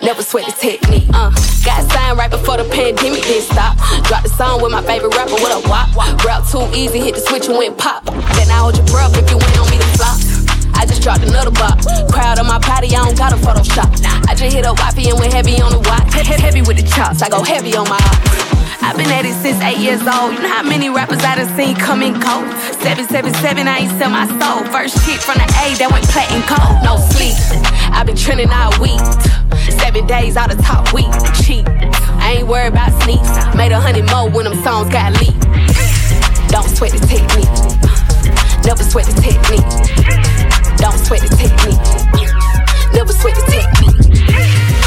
[0.00, 1.08] Never sweat the technique.
[1.12, 1.30] Uh,
[1.64, 3.76] got signed right before the pandemic didn't stop.
[4.06, 5.90] Dropped the song with my favorite rapper with a wop.
[6.24, 8.04] Rap too easy, hit the switch and went pop.
[8.06, 10.16] Then I hold your breath if you went on me to flop.
[10.78, 11.84] I just dropped another box.
[12.14, 13.90] Crowd on my party, I don't got a Photoshop.
[14.30, 16.14] I just hit a wifey and went heavy on the watch.
[16.14, 17.98] He- Heavy with the chops, I go heavy on my.
[18.80, 20.32] I've been at it since eight years old.
[20.32, 22.46] You know how many rappers I done seen come and go?
[22.86, 24.64] 777, I ain't sell my soul.
[24.70, 26.78] First hit from the A that went platinum cold.
[26.86, 27.34] No sleep.
[27.92, 29.02] I've been trending all week.
[29.88, 31.08] Seven days out of top week.
[31.40, 31.64] Cheap.
[32.20, 33.32] I ain't worried about sneaks.
[33.56, 35.48] Made a hundred more when them songs got leaked.
[36.52, 37.48] Don't sweat the technique.
[38.68, 39.64] Never sweat the technique.
[40.76, 41.80] Don't sweat the technique.
[42.92, 43.96] Never sweat the technique.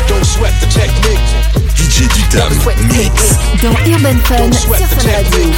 [0.05, 1.25] Don't sweat the technique.
[1.73, 2.53] DJ Dutam,
[2.93, 3.41] mix.
[3.57, 5.49] Dans Urban Fun sur Fun Radio.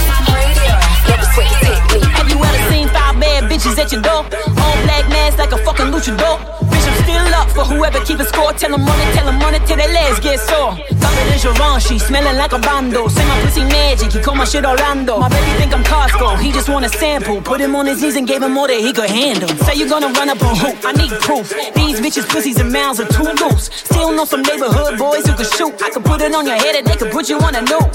[1.11, 2.07] never sweat his technique.
[2.15, 4.21] Have you ever seen five bad bitches at your door?
[4.63, 6.35] All black mask like a fucking luchador.
[6.69, 8.51] Bitch, I'm still up for whoever keep a score.
[8.53, 10.75] Tell them it, tell them it till their legs get sore.
[11.01, 11.43] Thought it is
[11.87, 13.07] she smelling like a bando.
[13.07, 15.19] Say my pussy magic, he call my shit Orlando.
[15.19, 17.41] My baby think I'm Costco, he just want a sample.
[17.41, 19.49] Put him on his knees and gave him more than he could handle.
[19.65, 20.69] Say you gonna run up on who?
[20.87, 21.49] I need proof.
[21.75, 23.69] These bitches, pussies, and mouths are too loose.
[23.73, 25.73] Still know some neighborhood boys who can shoot.
[25.81, 27.93] I could put it on your head and they could put you on a note.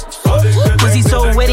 [0.79, 1.48] Pussy so wet,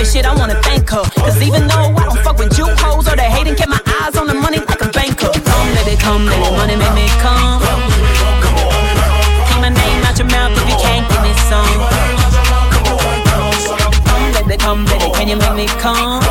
[0.00, 1.02] talking shit, I wanna thank her.
[1.16, 4.16] Cause even though I don't fuck with you hoes or the hating, kept my eyes
[4.16, 5.28] on the money like a banker.
[5.28, 7.60] Come, baby, come, baby, money make me come.
[9.48, 11.80] Keep my name out your mouth if you can't give me some.
[14.08, 16.22] Come, baby, come, baby, can you make me come?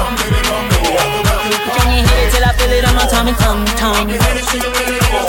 [1.76, 5.29] Can you hit it till I feel it on my tummy, tum, tum?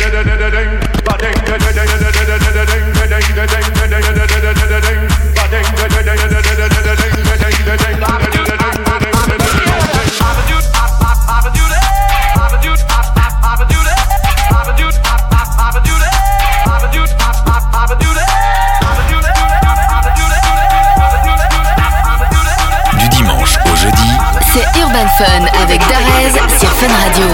[26.81, 27.29] Fun Radio.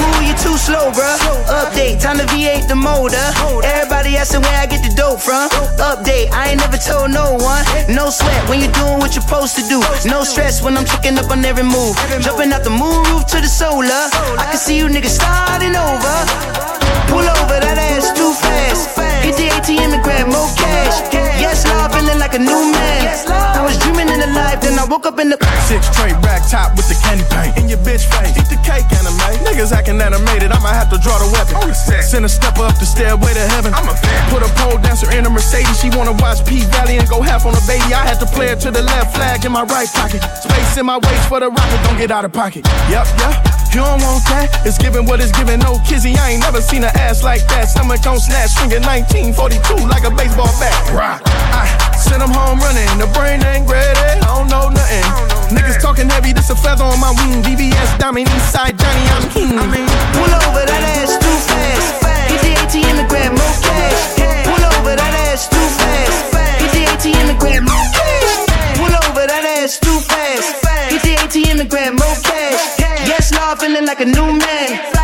[0.00, 1.20] Move, you too slow, bruh.
[1.52, 3.28] Update, time to V8 the motor.
[3.62, 5.50] Everybody asking where I get the dope from.
[5.76, 7.62] Update, I ain't never told no one.
[7.92, 9.84] No sweat when you doing what you're supposed to do.
[10.08, 11.94] No stress when I'm checking up on every move.
[12.24, 14.08] Jumping out the moon roof to the solar.
[14.40, 16.16] I can see you niggas starting over.
[17.12, 19.05] Pull over, that ass too fast.
[19.24, 21.00] Hit the ATM and grab more cash.
[21.40, 23.06] Yes, love, feeling like a new man.
[23.28, 25.38] I was dreaming in the life, then I woke up in the.
[25.68, 28.36] Six tray rack top with the candy paint in your bitch face.
[28.36, 29.15] Eat the cake anime.
[29.56, 30.52] Niggas acting animated.
[30.52, 31.56] I might have to draw the weapon.
[31.56, 33.72] Oh, send a stepper up the stairway to heaven.
[33.72, 34.28] I'm a fan.
[34.28, 35.80] Put a pole dancer in a Mercedes.
[35.80, 37.88] She wanna watch P Valley and go half on a baby.
[37.96, 40.20] I had to play it to the left flag in my right pocket.
[40.44, 41.80] Space in my waist for the rocket.
[41.88, 42.68] Don't get out of pocket.
[42.92, 43.32] Yup, yup.
[43.72, 44.60] You don't want that?
[44.68, 45.60] It's giving what it's giving.
[45.60, 47.72] No kizzy, I ain't never seen an ass like that.
[47.72, 50.76] Stomach on snatch, swinging 1942 like a baseball bat.
[50.92, 51.24] Rock.
[51.24, 51.64] I
[51.96, 52.88] send them home running.
[53.00, 54.20] The brain ain't ready.
[54.20, 55.36] I don't know nothing.
[55.48, 57.42] Niggas talking heavy, this a feather on my wing.
[57.42, 59.45] VVS diamond, Eastside Johnny, I'm king.
[59.46, 59.86] I mean,
[60.18, 62.02] Pull over, that ass too fast.
[62.34, 64.18] Hit the ATM and grab more cash.
[64.42, 66.34] Pull over, that ass too fast.
[66.58, 68.34] Hit the ATM and grab more cash.
[68.74, 70.66] Pull over, that ass too fast.
[70.90, 72.74] Hit the ATM and grab more cash.
[73.06, 74.95] Yes, love, feeling like a new man.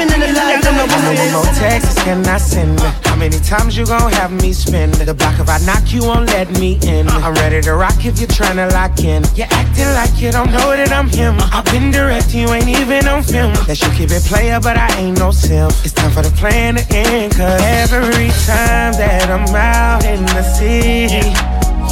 [0.00, 2.80] Dreaming in the life, How many more woke texts can I send?
[2.80, 6.26] How many times you gon' have me spend the block if I knock you won't
[6.28, 7.06] let me in?
[7.06, 7.28] Uh-huh.
[7.28, 9.24] I'm ready to rock if you're tryna lock in.
[9.36, 11.36] You're acting like you don't know that I'm him.
[11.36, 11.58] Uh-huh.
[11.58, 13.52] I've been direct, you ain't even on film.
[13.68, 15.68] That you keep it player, but I ain't no sim.
[15.84, 20.42] It's time for the plan to end, cause every time that I'm out in the
[20.56, 21.28] city,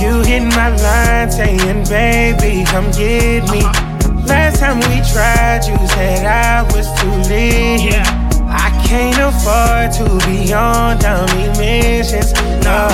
[0.01, 3.61] you hit my line saying, baby, come get me.
[3.61, 3.98] Uh-huh.
[4.29, 7.95] Last time we tried, you said I was too late.
[8.45, 12.35] I can't afford to be on dummy missions.
[12.63, 12.89] No,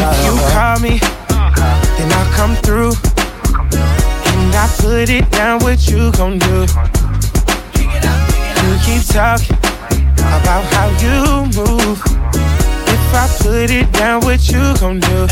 [0.00, 0.98] if you call me,
[1.96, 2.94] then I'll come through.
[4.32, 6.66] And I put it down, what you gon' do?
[7.76, 9.56] You keep talking
[10.16, 12.00] about how you move.
[12.88, 15.26] If I put it down, what you gon' do?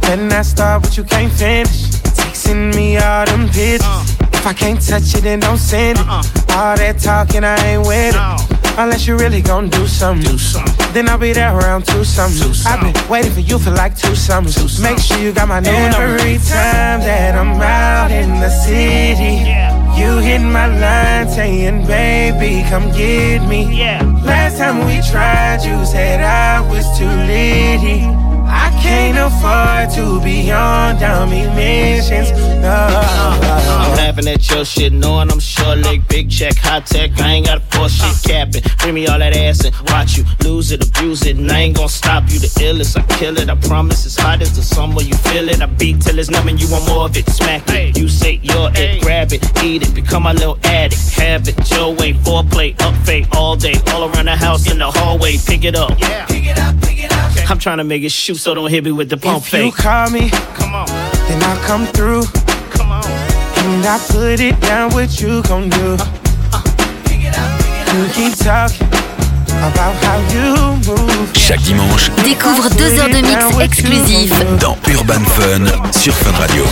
[0.00, 1.87] Then I start what you can't finish.
[2.48, 4.16] Texting me all them pictures.
[4.32, 6.06] If I can't touch it, then don't send it.
[6.06, 8.78] All that talking, I ain't with it.
[8.78, 10.38] Unless you really gon' do something.
[10.94, 12.64] Then I'll be there around two summers.
[12.64, 14.80] I've been waiting for you for like two summers.
[14.80, 15.98] Make sure you got my number.
[15.98, 19.44] Every time that I'm out in the city,
[20.00, 23.66] you hit my line saying, baby, come get me.
[24.24, 28.04] Last time we tried, you said I was too litty.
[28.48, 32.30] I can't afford to be on dummy missions.
[32.60, 32.68] No.
[32.70, 37.18] I'm laughing at your shit, knowing I'm short leg, big check, high tech.
[37.20, 38.62] I ain't got a force shit capping.
[38.78, 41.76] Bring me all that ass and watch you lose it, abuse it, and I ain't
[41.76, 42.38] gonna stop you.
[42.38, 43.48] The illest, I kill it.
[43.48, 45.02] I promise it's hot as the summer.
[45.02, 45.60] You feel it.
[45.60, 47.28] I beat till it's numb and you want more of it.
[47.28, 47.96] Smack it.
[47.98, 51.10] You say you're it, grab it, eat it, become my little addict.
[51.16, 54.90] Have it your way, foreplay, up fade all day, all around the house in the
[54.90, 55.36] hallway.
[55.46, 55.98] Pick it up.
[55.98, 56.26] Yeah.
[56.26, 57.50] Pick it up, pick it up.
[57.50, 59.64] I'm trying to make it shoot, so don't hit me with the pump If fake.
[59.66, 60.86] you call me, come on,
[61.28, 62.22] then I'll come through.
[62.70, 64.90] Come on, and I put it down.
[64.92, 65.96] What you gon' do?
[67.98, 68.86] You keep talking
[69.68, 70.54] about how you
[70.86, 71.30] move.
[71.34, 75.64] Chaque dimanche, Découvre deux heures de mix exclusif dans Urban Fun
[75.98, 76.64] sur Fun Radio.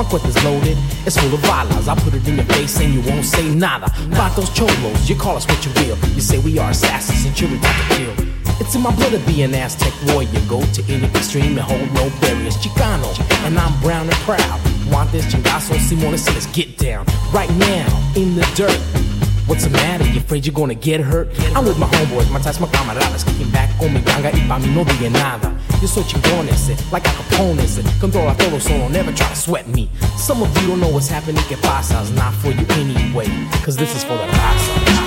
[0.00, 1.86] My cuenta's loaded, it's full of balas.
[1.86, 3.92] I put it in your face and you won't say nada.
[4.34, 5.98] those cholos, you call us what you will.
[6.14, 8.26] You say we are assassins and you're type to kill.
[8.60, 10.40] It's in my blood to be an Aztec warrior.
[10.48, 12.56] Go to any extreme and hold no barriers.
[12.56, 13.12] Chicano,
[13.44, 14.60] and I'm brown and proud.
[14.90, 17.04] Want this chingazo, Simone, let's get down.
[17.30, 19.09] Right now, in the dirt.
[19.50, 20.06] What's the matter?
[20.06, 21.26] You afraid you're gonna get hurt?
[21.56, 24.72] I'm with my homeboys, matas, my camaradas Kicking back con mi ganga y pa' mí
[24.72, 25.52] no diga nada.
[25.82, 27.82] Yo soy chingón ese, like a Capone ese.
[28.00, 29.90] Controla todo solo, never try to sweat me.
[30.16, 32.00] Some of you don't know what's happening, que pasa.
[32.00, 33.26] It's not for you anyway,
[33.64, 34.99] cause this is for the raza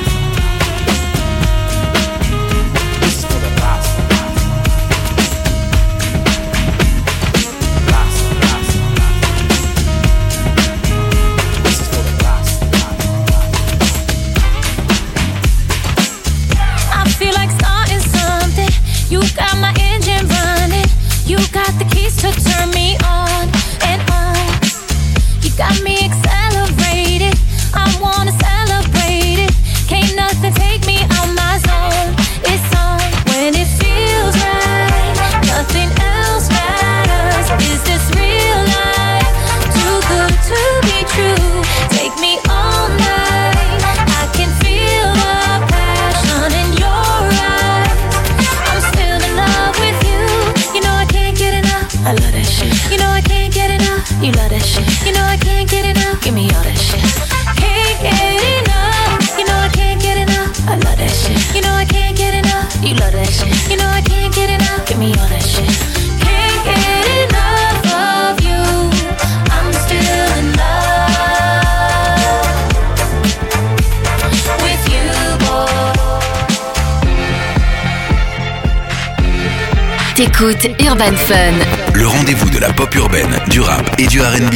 [80.66, 81.54] Urban Fun
[81.94, 84.54] Le rendez-vous de la pop urbaine, du rap et du RB.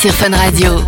[0.00, 0.80] sur Fun Radio.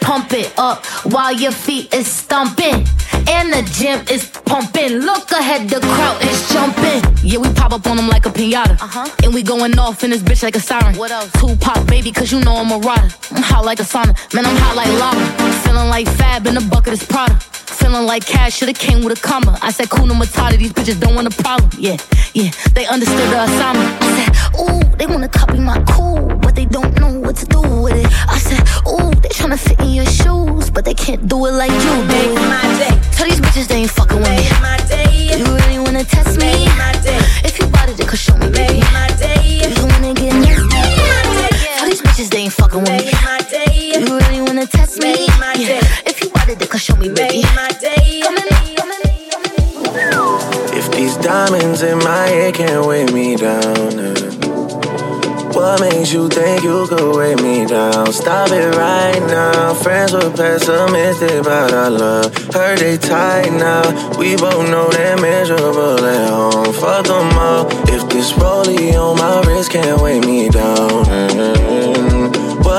[0.00, 2.86] Pump it up while your feet is stumping.
[3.28, 4.98] And the gym is pumping.
[4.98, 7.02] Look ahead, the crowd is jumping.
[7.22, 8.80] Yeah, we pop up on them like a pinata.
[8.80, 9.08] Uh-huh.
[9.22, 10.96] And we going off in this bitch like a siren.
[10.96, 11.30] What else?
[11.32, 13.10] Tupac, baby, cause you know I'm a rider.
[13.32, 14.14] I'm hot like a sauna.
[14.34, 15.52] Man, I'm hot like lava.
[15.62, 17.38] Feeling like Fab in the bucket is Prada.
[17.80, 19.58] Feeling like cash should've came with a comma.
[19.62, 21.70] I said, Kuna Matata, these bitches don't want a problem.
[21.78, 21.96] Yeah,
[22.34, 24.02] yeah, they understood the assignment.
[24.02, 27.60] I said, ooh, they wanna copy my cool, but they don't know what to do
[27.60, 28.06] with it.
[28.28, 31.70] I said, ooh, they tryna fit in your shoes, but they can't do it like
[31.70, 32.16] you do.
[32.16, 32.96] it.
[33.16, 34.48] Tell these bitches they ain't fucking with me.
[34.60, 35.36] My day.
[35.38, 36.66] You really wanna test me?
[36.76, 37.20] My day.
[37.44, 38.80] If you bought it, then could show me, baby.
[38.92, 39.60] My day.
[39.76, 40.80] You wanna get nasty?
[41.78, 43.12] Tell these bitches they ain't fucking with me.
[43.24, 43.92] My day.
[44.00, 45.26] You really wanna test me?
[45.38, 45.80] My Yeah.
[46.06, 47.42] If you bought it, then could show me, baby.
[47.42, 50.78] Come in, come in.
[50.78, 54.39] If these diamonds in my head can't weigh me down, uh,
[55.54, 58.12] what makes you think you could weigh me down?
[58.12, 59.74] Stop it right now.
[59.74, 62.36] Friends were pessimistic about our love.
[62.54, 63.82] Heard they tight now.
[64.18, 66.72] We both know they're miserable at home.
[66.74, 67.66] Fuck them all.
[67.88, 71.69] If this rollie on my wrist can't weigh me down, mm,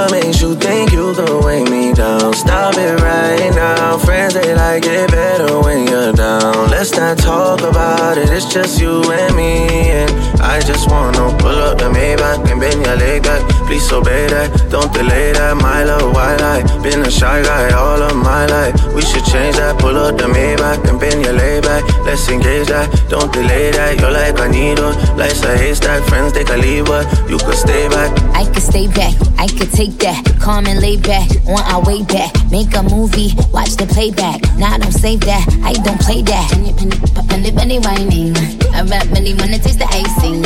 [0.02, 2.34] what makes you think you could weigh me down?
[2.34, 3.98] Stop it right now.
[4.00, 6.70] Friends they like it better when you're down.
[6.70, 8.30] Let's not talk about it.
[8.30, 12.86] It's just you and me, and I just wanna pull up the Maybach and bend
[12.86, 13.51] your leg back.
[13.72, 15.56] Please obey that, don't delay that.
[15.56, 16.60] My love, why lie?
[16.84, 18.76] Been a shy guy all of my life.
[18.94, 19.80] We should change that.
[19.80, 21.88] Pull up the Maybach and bend your lay back.
[22.04, 23.96] Let's engage that, don't delay that.
[23.96, 26.04] You're like a needle, life's a haystack.
[26.10, 28.12] Friends they can leave, but you could stay back.
[28.36, 30.20] I could stay back, I could take that.
[30.42, 32.36] Calm and lay back, on our way back.
[32.52, 34.44] Make a movie, watch the playback.
[34.60, 36.52] Now I don't save that, I don't play that.
[36.52, 38.36] Penny, penny, penny, penny, whining.
[38.76, 40.44] I rap money it taste the icing.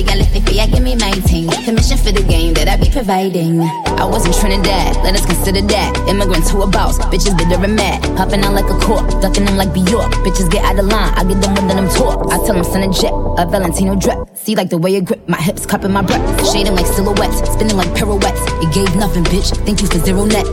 [0.00, 1.48] Jelly, gala, fifi, I give me my team.
[1.64, 3.60] Permission for the game that I be providing.
[4.00, 6.08] I wasn't Trinidad, let us consider that.
[6.08, 8.04] Immigrant to a boss, bitches bitter and mad.
[8.16, 10.12] Hopping out like a cork, ducking them like Bjork.
[10.24, 12.32] Bitches get out of line, I get them when them talk.
[12.32, 14.18] I tell them send a jet, a Valentino drip.
[14.34, 16.24] See like the way you grip, my hips cupping my breath.
[16.50, 18.40] Shading like silhouettes, spinning like pirouettes.
[18.64, 19.54] It gave nothing, bitch.
[19.66, 20.46] Thank you for zero net.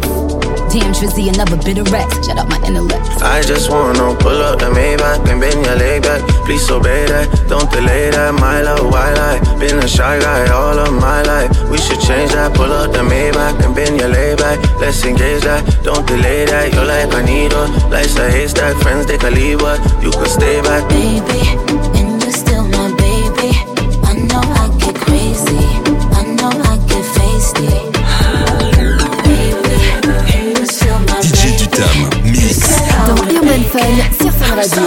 [0.72, 2.28] Damn, Trizzy, another bit of rats.
[2.28, 3.06] Shut up my intellect.
[3.22, 6.22] I just wanna pull up the Maybach and bend your leg back.
[6.46, 8.34] Please obey that, don't delay that.
[8.36, 9.40] My love, why lie?
[9.60, 11.50] Been a shy guy all of my life.
[11.70, 12.54] We should change that.
[12.54, 14.60] Pull up the Maybach and bend your leg back.
[14.80, 16.74] Let's engage that, don't delay that.
[16.74, 18.76] You're like a needle, life's a haystack.
[18.84, 20.88] Friends they can leave, but you could stay back.
[20.90, 21.67] Baby,
[31.78, 32.60] DJ Dutam, mix.
[33.06, 33.80] Dans Urban Fun
[34.20, 34.82] sur Fun Radio.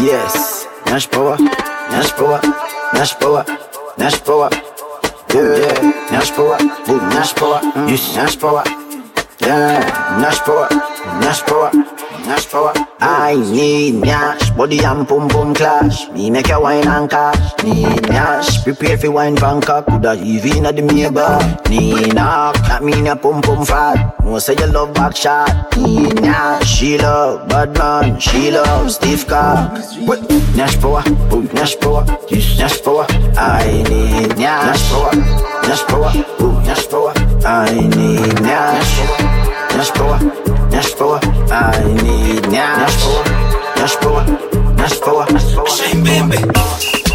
[0.00, 1.36] Yes, Nash Power,
[1.90, 2.40] Nash Power,
[2.94, 3.44] Nash Power,
[3.98, 4.50] Nash Power.
[5.34, 6.56] Yeah, yeah, Nash Power,
[6.88, 8.62] ooh, Nash Power, yes, Nash Power.
[11.22, 11.70] Nash Power,
[12.26, 12.72] Nash Power.
[13.00, 16.08] I need Nash, body and pum pum clash.
[16.10, 17.62] Me make a wine and cash.
[17.62, 19.86] Need Nash, prepare for wine Bangkok.
[19.86, 21.68] Coulda even at the Maybach.
[21.70, 24.18] Need knock, that mean a pum pum fat.
[24.24, 25.76] No say you love back shot.
[25.76, 28.18] Need Nash, she love bad man.
[28.18, 29.72] She love stiff cock.
[30.56, 31.02] Nash Power,
[31.32, 33.06] ooh, Nash Power, Nash Power.
[33.38, 35.14] I need Nash Nash Power,
[35.62, 37.12] Nash Power, ooh, Nash Power.
[37.46, 39.46] I need Nash.
[39.76, 40.18] Nash power,
[40.76, 41.18] Nash power,
[41.50, 43.24] I need Nash power,
[43.76, 44.26] Nash power,
[44.76, 45.66] Nash power, Nash power.
[45.68, 47.05] Shame, baby.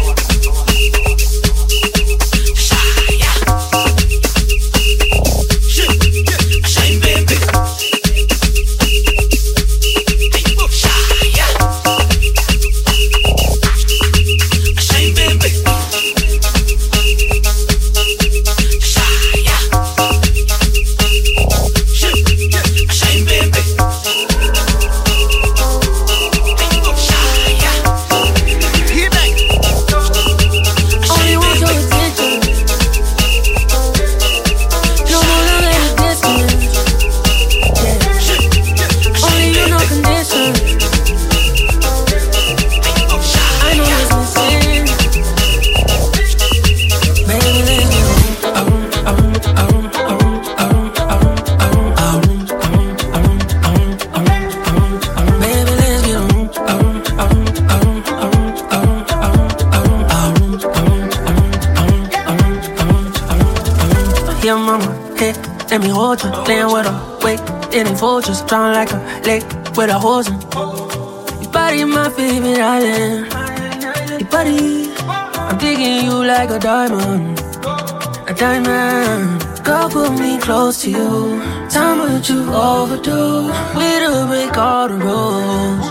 [82.24, 83.48] You overdo.
[83.48, 85.86] To break all the rules.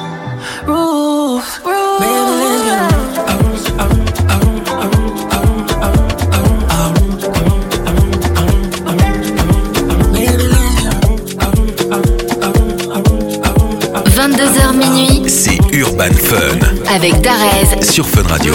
[0.66, 2.02] Rules, rules.
[2.78, 3.12] On.
[14.22, 16.60] 22h minuit C'est Urban Fun
[16.96, 18.54] avec Darez sur Fun Radio.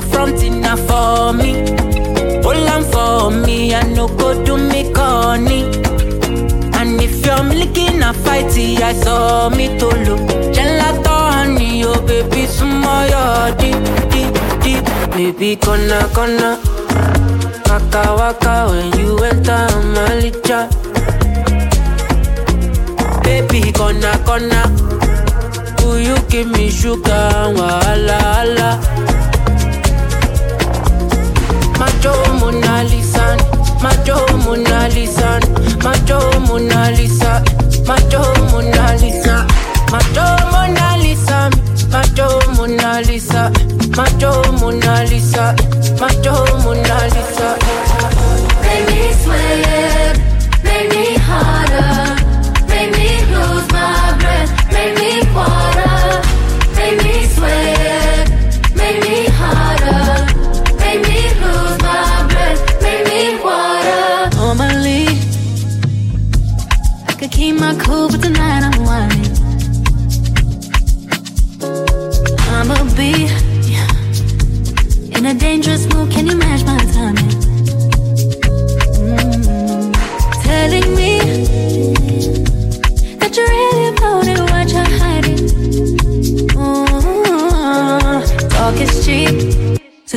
[0.00, 1.52] For front enough for me.
[2.44, 5.62] Hold on for me, I no go do me corny.
[6.78, 10.20] And if you're milking a fighty, I saw me to look.
[10.54, 13.80] Gelato honey, oh baby, smile, deep,
[14.12, 14.34] deep,
[14.64, 14.84] deep.
[15.16, 16.60] Baby, gonna, gonna.
[17.68, 20.60] Waka, waka, when you enter my licha.
[23.24, 24.62] Baby, gonna, gonna.
[25.82, 29.15] Will you give me sugar, wala, wala.
[31.78, 33.36] Macho Mona Lisa,
[33.82, 35.40] Macho Mona Lisa,
[35.84, 37.42] Macho Mona Lisa,
[37.86, 39.46] Macho Mona Lisa,
[39.92, 41.50] Macho Mona Lisa,
[41.92, 43.52] Macho Mona Lisa,
[43.96, 45.54] Macho Mona Lisa,
[46.00, 47.48] Macho Mona Lisa.
[48.62, 50.05] Make me swear.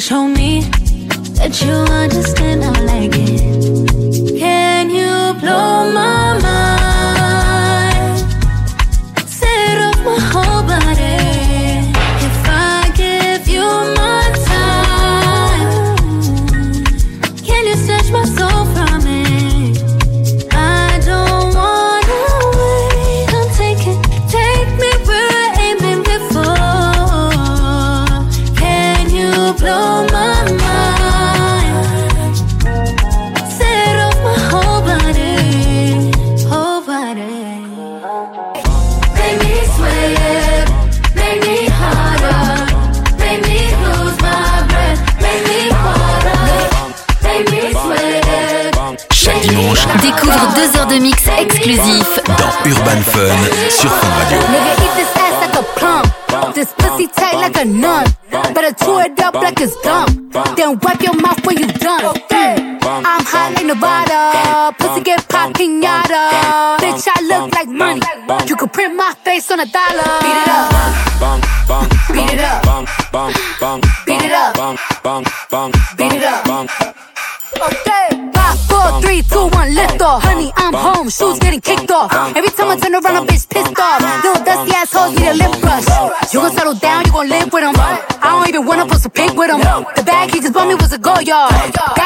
[0.09, 0.61] Show me
[1.37, 2.38] that you understand.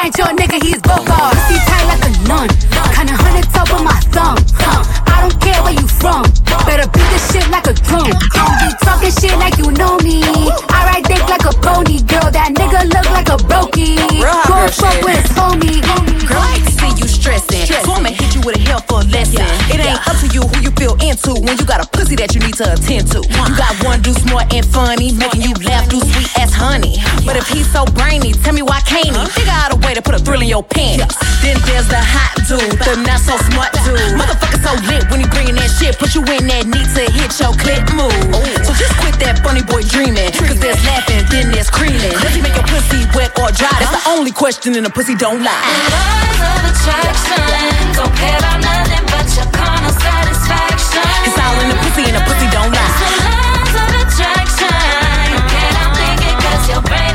[0.04, 0.73] ain't your nigga, he
[30.44, 31.16] in your pants.
[31.40, 33.96] Then there's the hot dude, the not so smart dude.
[34.20, 37.32] Motherfucker so lit when he bringin' that shit, put you in that need to hit
[37.40, 38.12] your clip move.
[38.60, 42.20] So just quit that funny boy dreamin', cause there's laughing, then there's creamin'.
[42.20, 43.72] Does he make your pussy wet or dry?
[43.80, 45.64] That's the only question, and a pussy don't lie.
[45.88, 47.40] Laws of attraction,
[47.96, 51.08] don't care about nothing but your carnal satisfaction.
[51.24, 52.84] It's all in the pussy, and the pussy don't lie.
[52.84, 54.76] It's the laws of attraction,
[55.32, 57.13] you can't think it cause your brain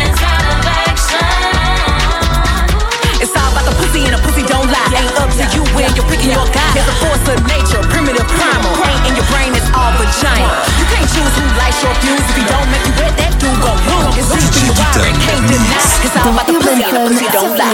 [3.52, 4.93] about the pussy and the pussy don't lie.
[4.93, 6.70] Ain't up to you when you're picking your guy.
[6.78, 8.74] There's a force of nature, primitive primal.
[8.78, 10.50] Brain in your brain is all vagina.
[10.78, 12.22] You can't choose who lights your fuse.
[12.30, 14.30] If you don't make you wet, that dude gon' lose.
[14.30, 15.82] It's deep the wire and can't deny.
[16.06, 17.74] Cause all about the pussy and the pussy don't lie.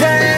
[0.00, 0.33] Yeah.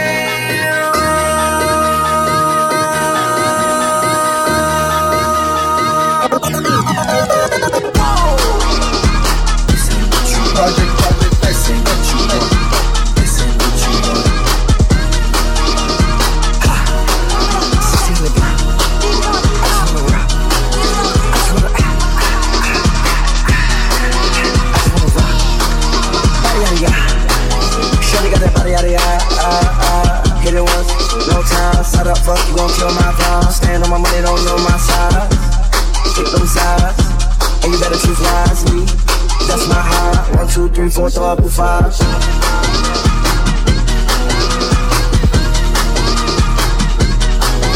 [40.87, 41.99] um fotógrafo faz.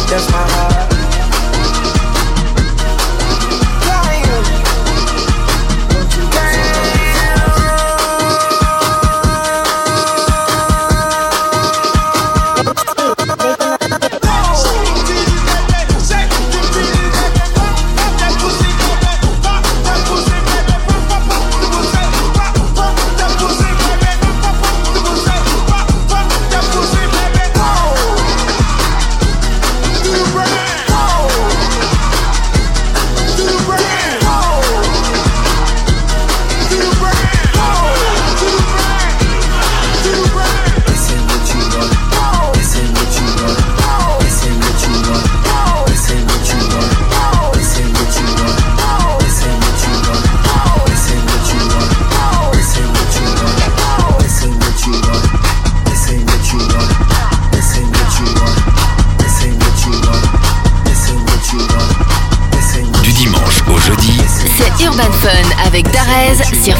[0.08, 0.69] That's my heart.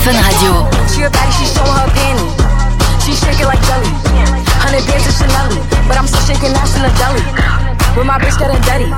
[0.01, 0.64] Fun Radio.
[0.88, 2.32] She a baddie, she showing her panties.
[3.05, 3.92] She shake it like jelly.
[4.64, 5.53] Hundred bands of Chanel,
[5.88, 7.20] but I'm still shaking ass in the deli.
[7.96, 8.88] With my bitch getting dirty.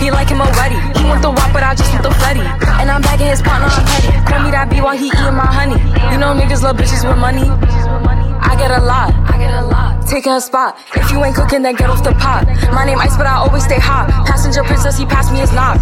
[0.00, 0.80] He like him already.
[0.96, 2.44] He want the wop, but I just want the fetty.
[2.80, 4.12] And I'm bagging his partner, I'm petty.
[4.24, 5.76] Call me that B while he eating my honey.
[6.12, 7.44] You know niggas love bitches with money.
[7.44, 9.12] I get a lot.
[9.28, 10.06] I get a lot.
[10.08, 10.78] Taking a spot.
[10.94, 12.44] If you ain't cooking, then get off the pot.
[12.72, 14.08] My name Ice, but I always stay hot.
[14.26, 15.80] Passenger princess, he passed me his knock.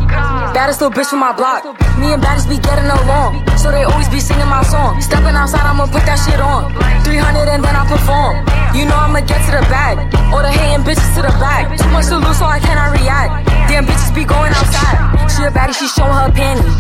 [0.55, 1.82] Baddest little bitch from my block.
[2.01, 3.45] Me and baddies be getting along.
[3.57, 5.01] So they always be singing my song.
[5.01, 6.72] Stepping outside, I'ma put that shit on.
[7.05, 8.45] 300 and then I perform.
[8.72, 10.01] You know I'ma get to the bag.
[10.32, 11.68] All the hating bitches to the back.
[11.76, 13.47] Too much to lose, so I cannot react.
[13.68, 15.30] Damn bitches be going outside.
[15.30, 16.76] She a baddie, she showing her panties.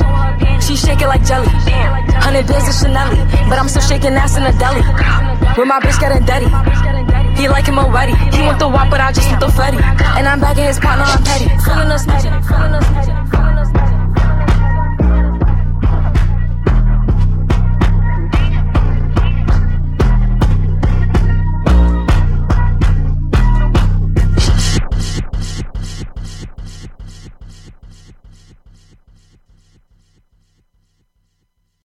[0.64, 1.48] She shake it like jelly.
[2.22, 3.10] Hundred bands of Chanel,
[3.48, 4.80] but I'm still shaking ass in the deli.
[5.58, 6.48] With my bitch getting dirty.
[7.36, 8.14] He like him already.
[8.34, 9.82] He want the wop, but I just want the fetty.
[10.16, 11.48] And I'm back in his partner, I'm petty.
[11.64, 13.11] Feeling us, feeling us,